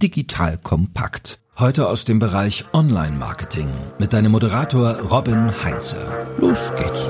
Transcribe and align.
digital 0.00 0.56
kompakt. 0.56 1.40
Heute 1.58 1.88
aus 1.88 2.06
dem 2.06 2.18
Bereich 2.18 2.64
Online-Marketing 2.72 3.68
mit 3.98 4.14
deinem 4.14 4.32
Moderator 4.32 4.98
Robin 4.98 5.50
Heinze. 5.62 5.96
Los 6.38 6.72
geht's. 6.74 7.08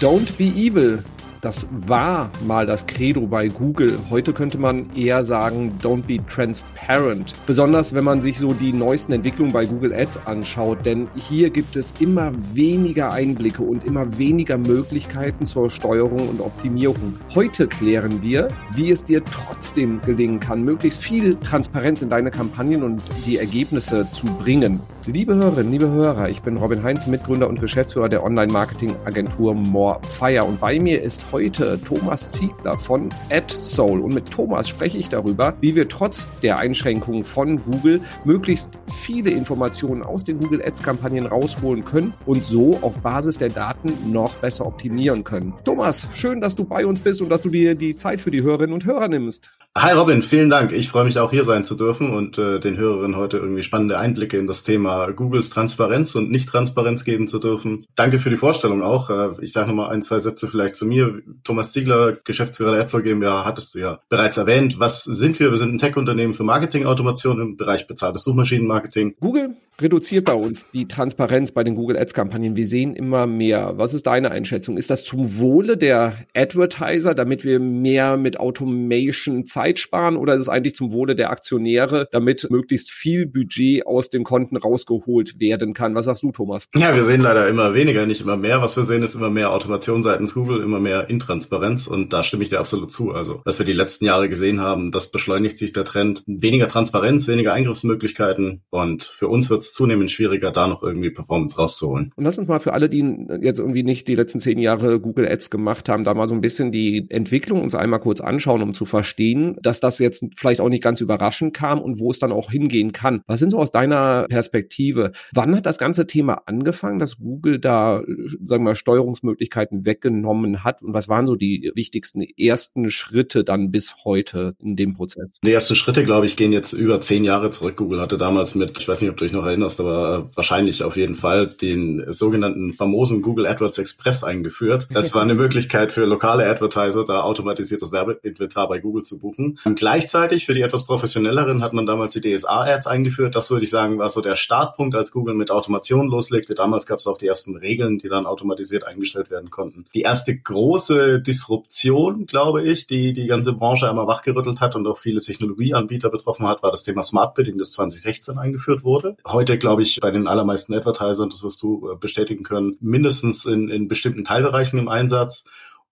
Don't 0.00 0.32
be 0.36 0.44
evil. 0.44 1.02
Das 1.40 1.66
war 1.70 2.30
mal 2.46 2.66
das 2.66 2.86
Credo 2.86 3.26
bei 3.26 3.48
Google. 3.48 3.98
Heute 4.10 4.32
könnte 4.32 4.58
man 4.58 4.94
eher 4.94 5.22
sagen, 5.22 5.72
don't 5.82 6.02
be 6.02 6.18
transparent. 6.26 7.34
Besonders 7.46 7.94
wenn 7.94 8.04
man 8.04 8.20
sich 8.20 8.38
so 8.38 8.48
die 8.48 8.72
neuesten 8.72 9.12
Entwicklungen 9.12 9.52
bei 9.52 9.64
Google 9.64 9.92
Ads 9.92 10.26
anschaut, 10.26 10.84
denn 10.84 11.08
hier 11.14 11.50
gibt 11.50 11.76
es 11.76 11.92
immer 12.00 12.32
weniger 12.54 13.12
Einblicke 13.12 13.62
und 13.62 13.84
immer 13.84 14.18
weniger 14.18 14.58
Möglichkeiten 14.58 15.46
zur 15.46 15.70
Steuerung 15.70 16.28
und 16.28 16.40
Optimierung. 16.40 17.14
Heute 17.34 17.66
klären 17.66 18.22
wir, 18.22 18.48
wie 18.74 18.90
es 18.90 19.04
dir 19.04 19.22
trotzdem 19.24 20.00
gelingen 20.02 20.40
kann, 20.40 20.62
möglichst 20.62 21.02
viel 21.02 21.36
Transparenz 21.36 22.02
in 22.02 22.08
deine 22.08 22.30
Kampagnen 22.30 22.82
und 22.82 23.02
die 23.26 23.38
Ergebnisse 23.38 24.06
zu 24.10 24.26
bringen. 24.26 24.80
Liebe 25.06 25.36
Hörerinnen, 25.36 25.70
liebe 25.70 25.88
Hörer, 25.88 26.28
ich 26.30 26.42
bin 26.42 26.56
Robin 26.56 26.82
Heinz, 26.82 27.06
Mitgründer 27.06 27.48
und 27.48 27.60
Geschäftsführer 27.60 28.08
der 28.08 28.24
Online-Marketing-Agentur 28.24 29.54
Morefire 29.54 30.42
und 30.42 30.58
bei 30.58 30.80
mir 30.80 31.00
ist 31.00 31.22
heute 31.32 31.80
Thomas 31.82 32.32
Ziegler 32.32 32.76
von 32.78 33.08
AdSoul 33.30 34.00
und 34.00 34.14
mit 34.14 34.30
Thomas 34.30 34.68
spreche 34.68 34.98
ich 34.98 35.08
darüber, 35.08 35.54
wie 35.60 35.74
wir 35.74 35.88
trotz 35.88 36.28
der 36.40 36.58
Einschränkungen 36.58 37.24
von 37.24 37.62
Google 37.64 38.00
möglichst 38.24 38.70
viele 39.02 39.30
Informationen 39.30 40.02
aus 40.02 40.24
den 40.24 40.38
Google 40.38 40.62
Ads-Kampagnen 40.64 41.26
rausholen 41.26 41.84
können 41.84 42.14
und 42.26 42.44
so 42.44 42.78
auf 42.82 42.98
Basis 42.98 43.38
der 43.38 43.48
Daten 43.48 44.12
noch 44.12 44.34
besser 44.36 44.66
optimieren 44.66 45.24
können. 45.24 45.54
Thomas, 45.64 46.06
schön, 46.14 46.40
dass 46.40 46.54
du 46.54 46.64
bei 46.64 46.86
uns 46.86 47.00
bist 47.00 47.22
und 47.22 47.28
dass 47.28 47.42
du 47.42 47.48
dir 47.48 47.74
die 47.74 47.94
Zeit 47.94 48.20
für 48.20 48.30
die 48.30 48.42
Hörerinnen 48.42 48.72
und 48.72 48.84
Hörer 48.84 49.08
nimmst. 49.08 49.50
Hi 49.76 49.92
Robin, 49.92 50.22
vielen 50.22 50.48
Dank. 50.48 50.72
Ich 50.72 50.88
freue 50.88 51.04
mich 51.04 51.18
auch 51.18 51.30
hier 51.30 51.44
sein 51.44 51.62
zu 51.62 51.74
dürfen 51.74 52.08
und 52.08 52.38
äh, 52.38 52.60
den 52.60 52.78
Hörerinnen 52.78 53.14
heute 53.14 53.36
irgendwie 53.36 53.62
spannende 53.62 53.98
Einblicke 53.98 54.38
in 54.38 54.46
das 54.46 54.62
Thema 54.62 55.10
Googles 55.12 55.50
Transparenz 55.50 56.14
und 56.14 56.30
Nicht-Transparenz 56.30 57.04
geben 57.04 57.28
zu 57.28 57.38
dürfen. 57.38 57.84
Danke 57.94 58.18
für 58.18 58.30
die 58.30 58.38
Vorstellung 58.38 58.82
auch. 58.82 59.10
Äh, 59.10 59.32
ich 59.42 59.52
sage 59.52 59.68
nochmal 59.68 59.90
ein, 59.90 60.00
zwei 60.00 60.18
Sätze 60.18 60.48
vielleicht 60.48 60.76
zu 60.76 60.86
mir. 60.86 61.15
Thomas 61.44 61.72
Ziegler, 61.72 62.16
Geschäftsführer 62.24 62.70
der 62.70 62.80
Herzog 62.80 63.04
GmbH, 63.04 63.44
hattest 63.44 63.74
du 63.74 63.78
ja 63.78 63.98
bereits 64.08 64.36
erwähnt. 64.36 64.78
Was 64.78 65.04
sind 65.04 65.38
wir? 65.40 65.50
Wir 65.50 65.58
sind 65.58 65.74
ein 65.74 65.78
Tech-Unternehmen 65.78 66.34
für 66.34 66.44
Marketing-Automation 66.44 67.40
im 67.40 67.56
Bereich 67.56 67.86
bezahltes 67.86 68.24
Suchmaschinenmarketing. 68.24 69.16
Google 69.20 69.56
reduziert 69.80 70.24
bei 70.24 70.34
uns 70.34 70.66
die 70.72 70.88
Transparenz 70.88 71.52
bei 71.52 71.62
den 71.62 71.74
Google 71.74 71.96
Ads 71.98 72.14
Kampagnen. 72.14 72.56
Wir 72.56 72.66
sehen 72.66 72.94
immer 72.94 73.26
mehr. 73.26 73.74
Was 73.76 73.94
ist 73.94 74.06
deine 74.06 74.30
Einschätzung? 74.30 74.76
Ist 74.76 74.90
das 74.90 75.04
zum 75.04 75.38
Wohle 75.38 75.76
der 75.76 76.14
Advertiser, 76.34 77.14
damit 77.14 77.44
wir 77.44 77.60
mehr 77.60 78.16
mit 78.16 78.40
Automation 78.40 79.44
Zeit 79.44 79.78
sparen 79.78 80.16
oder 80.16 80.34
ist 80.34 80.42
es 80.42 80.48
eigentlich 80.48 80.74
zum 80.74 80.92
Wohle 80.92 81.14
der 81.14 81.30
Aktionäre, 81.30 82.08
damit 82.10 82.46
möglichst 82.50 82.90
viel 82.90 83.26
Budget 83.26 83.86
aus 83.86 84.10
den 84.10 84.24
Konten 84.24 84.56
rausgeholt 84.56 85.40
werden 85.40 85.74
kann? 85.74 85.94
Was 85.94 86.06
sagst 86.06 86.22
du, 86.22 86.32
Thomas? 86.32 86.68
Ja, 86.74 86.94
wir 86.94 87.04
sehen 87.04 87.20
leider 87.20 87.48
immer 87.48 87.74
weniger, 87.74 88.06
nicht 88.06 88.22
immer 88.22 88.36
mehr. 88.36 88.62
Was 88.62 88.76
wir 88.76 88.84
sehen, 88.84 89.02
ist 89.02 89.14
immer 89.14 89.30
mehr 89.30 89.52
Automation 89.52 90.02
seitens 90.02 90.34
Google, 90.34 90.62
immer 90.62 90.80
mehr 90.80 91.05
Intransparenz 91.08 91.86
und 91.86 92.12
da 92.12 92.22
stimme 92.22 92.42
ich 92.42 92.48
dir 92.48 92.60
absolut 92.60 92.90
zu. 92.90 93.12
Also, 93.12 93.40
was 93.44 93.58
wir 93.58 93.66
die 93.66 93.72
letzten 93.72 94.04
Jahre 94.04 94.28
gesehen 94.28 94.60
haben, 94.60 94.90
das 94.90 95.10
beschleunigt 95.10 95.58
sich 95.58 95.72
der 95.72 95.84
Trend. 95.84 96.22
Weniger 96.26 96.68
Transparenz, 96.68 97.28
weniger 97.28 97.52
Eingriffsmöglichkeiten 97.52 98.62
und 98.70 99.02
für 99.02 99.28
uns 99.28 99.50
wird 99.50 99.62
es 99.62 99.72
zunehmend 99.72 100.10
schwieriger, 100.10 100.50
da 100.50 100.66
noch 100.66 100.82
irgendwie 100.82 101.10
Performance 101.10 101.56
rauszuholen. 101.56 102.12
Und 102.16 102.24
lass 102.24 102.38
uns 102.38 102.48
mal 102.48 102.58
für 102.58 102.72
alle, 102.72 102.88
die 102.88 103.26
jetzt 103.40 103.58
irgendwie 103.58 103.82
nicht 103.82 104.08
die 104.08 104.14
letzten 104.14 104.40
zehn 104.40 104.58
Jahre 104.58 105.00
Google 105.00 105.28
Ads 105.28 105.50
gemacht 105.50 105.88
haben, 105.88 106.04
da 106.04 106.14
mal 106.14 106.28
so 106.28 106.34
ein 106.34 106.40
bisschen 106.40 106.72
die 106.72 107.06
Entwicklung 107.10 107.62
uns 107.62 107.74
einmal 107.74 108.00
kurz 108.00 108.20
anschauen, 108.20 108.62
um 108.62 108.74
zu 108.74 108.84
verstehen, 108.84 109.56
dass 109.62 109.80
das 109.80 109.98
jetzt 109.98 110.24
vielleicht 110.36 110.60
auch 110.60 110.68
nicht 110.68 110.82
ganz 110.82 111.00
überraschend 111.00 111.54
kam 111.54 111.80
und 111.80 112.00
wo 112.00 112.10
es 112.10 112.18
dann 112.18 112.32
auch 112.32 112.50
hingehen 112.50 112.92
kann. 112.92 113.22
Was 113.26 113.40
sind 113.40 113.50
so 113.50 113.58
aus 113.58 113.70
deiner 113.70 114.26
Perspektive? 114.28 115.12
Wann 115.32 115.54
hat 115.56 115.66
das 115.66 115.78
ganze 115.78 116.06
Thema 116.06 116.42
angefangen, 116.46 116.98
dass 116.98 117.18
Google 117.18 117.58
da, 117.58 118.02
sagen 118.06 118.64
wir 118.64 118.70
mal, 118.70 118.74
Steuerungsmöglichkeiten 118.74 119.86
weggenommen 119.86 120.64
hat? 120.64 120.82
Und 120.82 120.94
was 120.96 121.08
waren 121.08 121.26
so 121.26 121.36
die 121.36 121.70
wichtigsten 121.74 122.22
ersten 122.22 122.90
Schritte 122.90 123.44
dann 123.44 123.70
bis 123.70 124.04
heute 124.04 124.56
in 124.58 124.76
dem 124.76 124.94
Prozess? 124.94 125.38
Die 125.44 125.52
ersten 125.52 125.76
Schritte, 125.76 126.04
glaube 126.04 126.26
ich, 126.26 126.36
gehen 126.36 126.52
jetzt 126.52 126.72
über 126.72 127.00
zehn 127.00 127.22
Jahre 127.22 127.50
zurück. 127.50 127.76
Google 127.76 128.00
hatte 128.00 128.16
damals 128.16 128.54
mit, 128.54 128.80
ich 128.80 128.88
weiß 128.88 129.02
nicht, 129.02 129.10
ob 129.10 129.16
du 129.18 129.24
dich 129.24 129.34
noch 129.34 129.46
erinnerst, 129.46 129.78
aber 129.78 130.30
wahrscheinlich 130.34 130.82
auf 130.82 130.96
jeden 130.96 131.14
Fall 131.14 131.46
den 131.46 132.04
sogenannten 132.08 132.72
famosen 132.72 133.22
Google 133.22 133.46
AdWords 133.46 133.78
Express 133.78 134.24
eingeführt. 134.24 134.88
Das 134.90 135.14
war 135.14 135.22
eine 135.22 135.34
Möglichkeit 135.36 135.92
für 135.92 136.06
lokale 136.06 136.48
Advertiser, 136.48 137.04
da 137.04 137.20
automatisiertes 137.20 137.92
Werbeinventar 137.92 138.68
bei 138.68 138.78
Google 138.78 139.02
zu 139.02 139.18
buchen. 139.18 139.58
Und 139.64 139.78
gleichzeitig 139.78 140.46
für 140.46 140.54
die 140.54 140.62
etwas 140.62 140.86
professionelleren 140.86 141.62
hat 141.62 141.74
man 141.74 141.84
damals 141.86 142.14
die 142.14 142.20
DSA-Ads 142.20 142.86
eingeführt. 142.86 143.34
Das 143.34 143.50
würde 143.50 143.64
ich 143.64 143.70
sagen, 143.70 143.98
war 143.98 144.08
so 144.08 144.22
der 144.22 144.36
Startpunkt, 144.36 144.94
als 144.94 145.12
Google 145.12 145.34
mit 145.34 145.50
Automation 145.50 146.08
loslegte. 146.08 146.54
Damals 146.54 146.86
gab 146.86 146.98
es 146.98 147.06
auch 147.06 147.18
die 147.18 147.26
ersten 147.26 147.56
Regeln, 147.56 147.98
die 147.98 148.08
dann 148.08 148.24
automatisiert 148.24 148.84
eingestellt 148.84 149.30
werden 149.30 149.50
konnten. 149.50 149.84
Die 149.94 150.02
erste 150.02 150.36
große 150.36 150.85
Disruption, 150.94 152.26
glaube 152.26 152.62
ich, 152.62 152.86
die 152.86 153.12
die 153.12 153.26
ganze 153.26 153.52
Branche 153.52 153.88
einmal 153.88 154.06
wachgerüttelt 154.06 154.60
hat 154.60 154.76
und 154.76 154.86
auch 154.86 154.98
viele 154.98 155.20
Technologieanbieter 155.20 156.10
betroffen 156.10 156.46
hat, 156.46 156.62
war 156.62 156.70
das 156.70 156.82
Thema 156.82 157.02
Smart 157.02 157.34
Bidding, 157.34 157.58
das 157.58 157.72
2016 157.72 158.38
eingeführt 158.38 158.84
wurde. 158.84 159.16
Heute, 159.26 159.58
glaube 159.58 159.82
ich, 159.82 159.98
bei 160.00 160.10
den 160.10 160.26
allermeisten 160.26 160.74
Advertisern, 160.74 161.30
das 161.30 161.42
wirst 161.42 161.62
du 161.62 161.90
äh, 161.90 161.96
bestätigen 161.96 162.44
können, 162.44 162.76
mindestens 162.80 163.44
in, 163.44 163.68
in 163.68 163.88
bestimmten 163.88 164.24
Teilbereichen 164.24 164.78
im 164.78 164.88
Einsatz. 164.88 165.44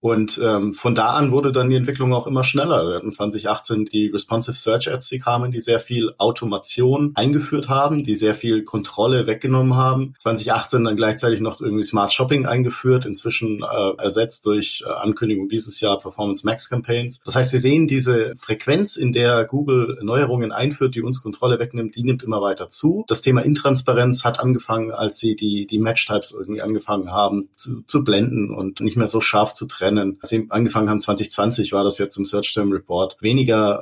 Und 0.05 0.39
ähm, 0.43 0.73
von 0.73 0.93
da 0.93 1.13
an 1.13 1.31
wurde 1.31 1.51
dann 1.51 1.67
die 1.67 1.77
Entwicklung 1.77 2.13
auch 2.13 2.27
immer 2.27 2.43
schneller. 2.43 2.87
Wir 2.87 2.97
hatten 2.97 3.11
2018 3.11 3.85
die 3.85 4.05
Responsive 4.09 4.55
Search 4.55 4.87
Ads, 4.87 5.09
die 5.09 5.17
kamen, 5.17 5.51
die 5.51 5.59
sehr 5.59 5.79
viel 5.79 6.13
Automation 6.19 7.11
eingeführt 7.15 7.69
haben, 7.69 8.03
die 8.03 8.13
sehr 8.13 8.35
viel 8.35 8.63
Kontrolle 8.63 9.25
weggenommen 9.25 9.73
haben. 9.73 10.13
2018 10.19 10.83
dann 10.83 10.95
gleichzeitig 10.95 11.39
noch 11.39 11.59
irgendwie 11.59 11.83
Smart 11.83 12.13
Shopping 12.13 12.45
eingeführt, 12.45 13.07
inzwischen 13.07 13.63
äh, 13.63 13.99
ersetzt 13.99 14.45
durch 14.45 14.83
äh, 14.85 14.91
Ankündigung 14.91 15.49
dieses 15.49 15.79
Jahr 15.79 15.97
Performance 15.97 16.45
Max 16.45 16.69
Campaigns. 16.69 17.21
Das 17.25 17.35
heißt, 17.35 17.51
wir 17.51 17.59
sehen 17.59 17.87
diese 17.87 18.33
Frequenz, 18.37 18.97
in 18.97 19.11
der 19.11 19.43
Google 19.45 19.97
Neuerungen 20.03 20.51
einführt, 20.51 20.93
die 20.93 21.01
uns 21.01 21.23
Kontrolle 21.23 21.57
wegnimmt, 21.57 21.95
die 21.95 22.03
nimmt 22.03 22.21
immer 22.21 22.43
weiter 22.43 22.69
zu. 22.69 23.05
Das 23.07 23.21
Thema 23.21 23.41
Intransparenz 23.41 24.23
hat 24.23 24.39
angefangen, 24.39 24.91
als 24.91 25.17
sie 25.17 25.35
die, 25.35 25.65
die 25.65 25.79
Match-Types 25.79 26.31
irgendwie 26.31 26.61
angefangen 26.61 27.09
haben 27.09 27.49
zu, 27.55 27.81
zu 27.87 28.03
blenden 28.03 28.53
und 28.53 28.81
nicht 28.81 28.97
mehr 28.97 29.07
so 29.07 29.19
scharf 29.19 29.53
zu 29.53 29.65
trennen 29.65 29.94
Rennen. 29.97 30.17
Als 30.21 30.29
sie 30.29 30.47
angefangen 30.49 30.89
haben 30.89 31.01
2020, 31.01 31.71
war 31.71 31.83
das 31.83 31.97
jetzt 31.97 32.17
im 32.17 32.25
Search 32.25 32.53
Term 32.53 32.71
Report, 32.71 33.17
weniger 33.21 33.79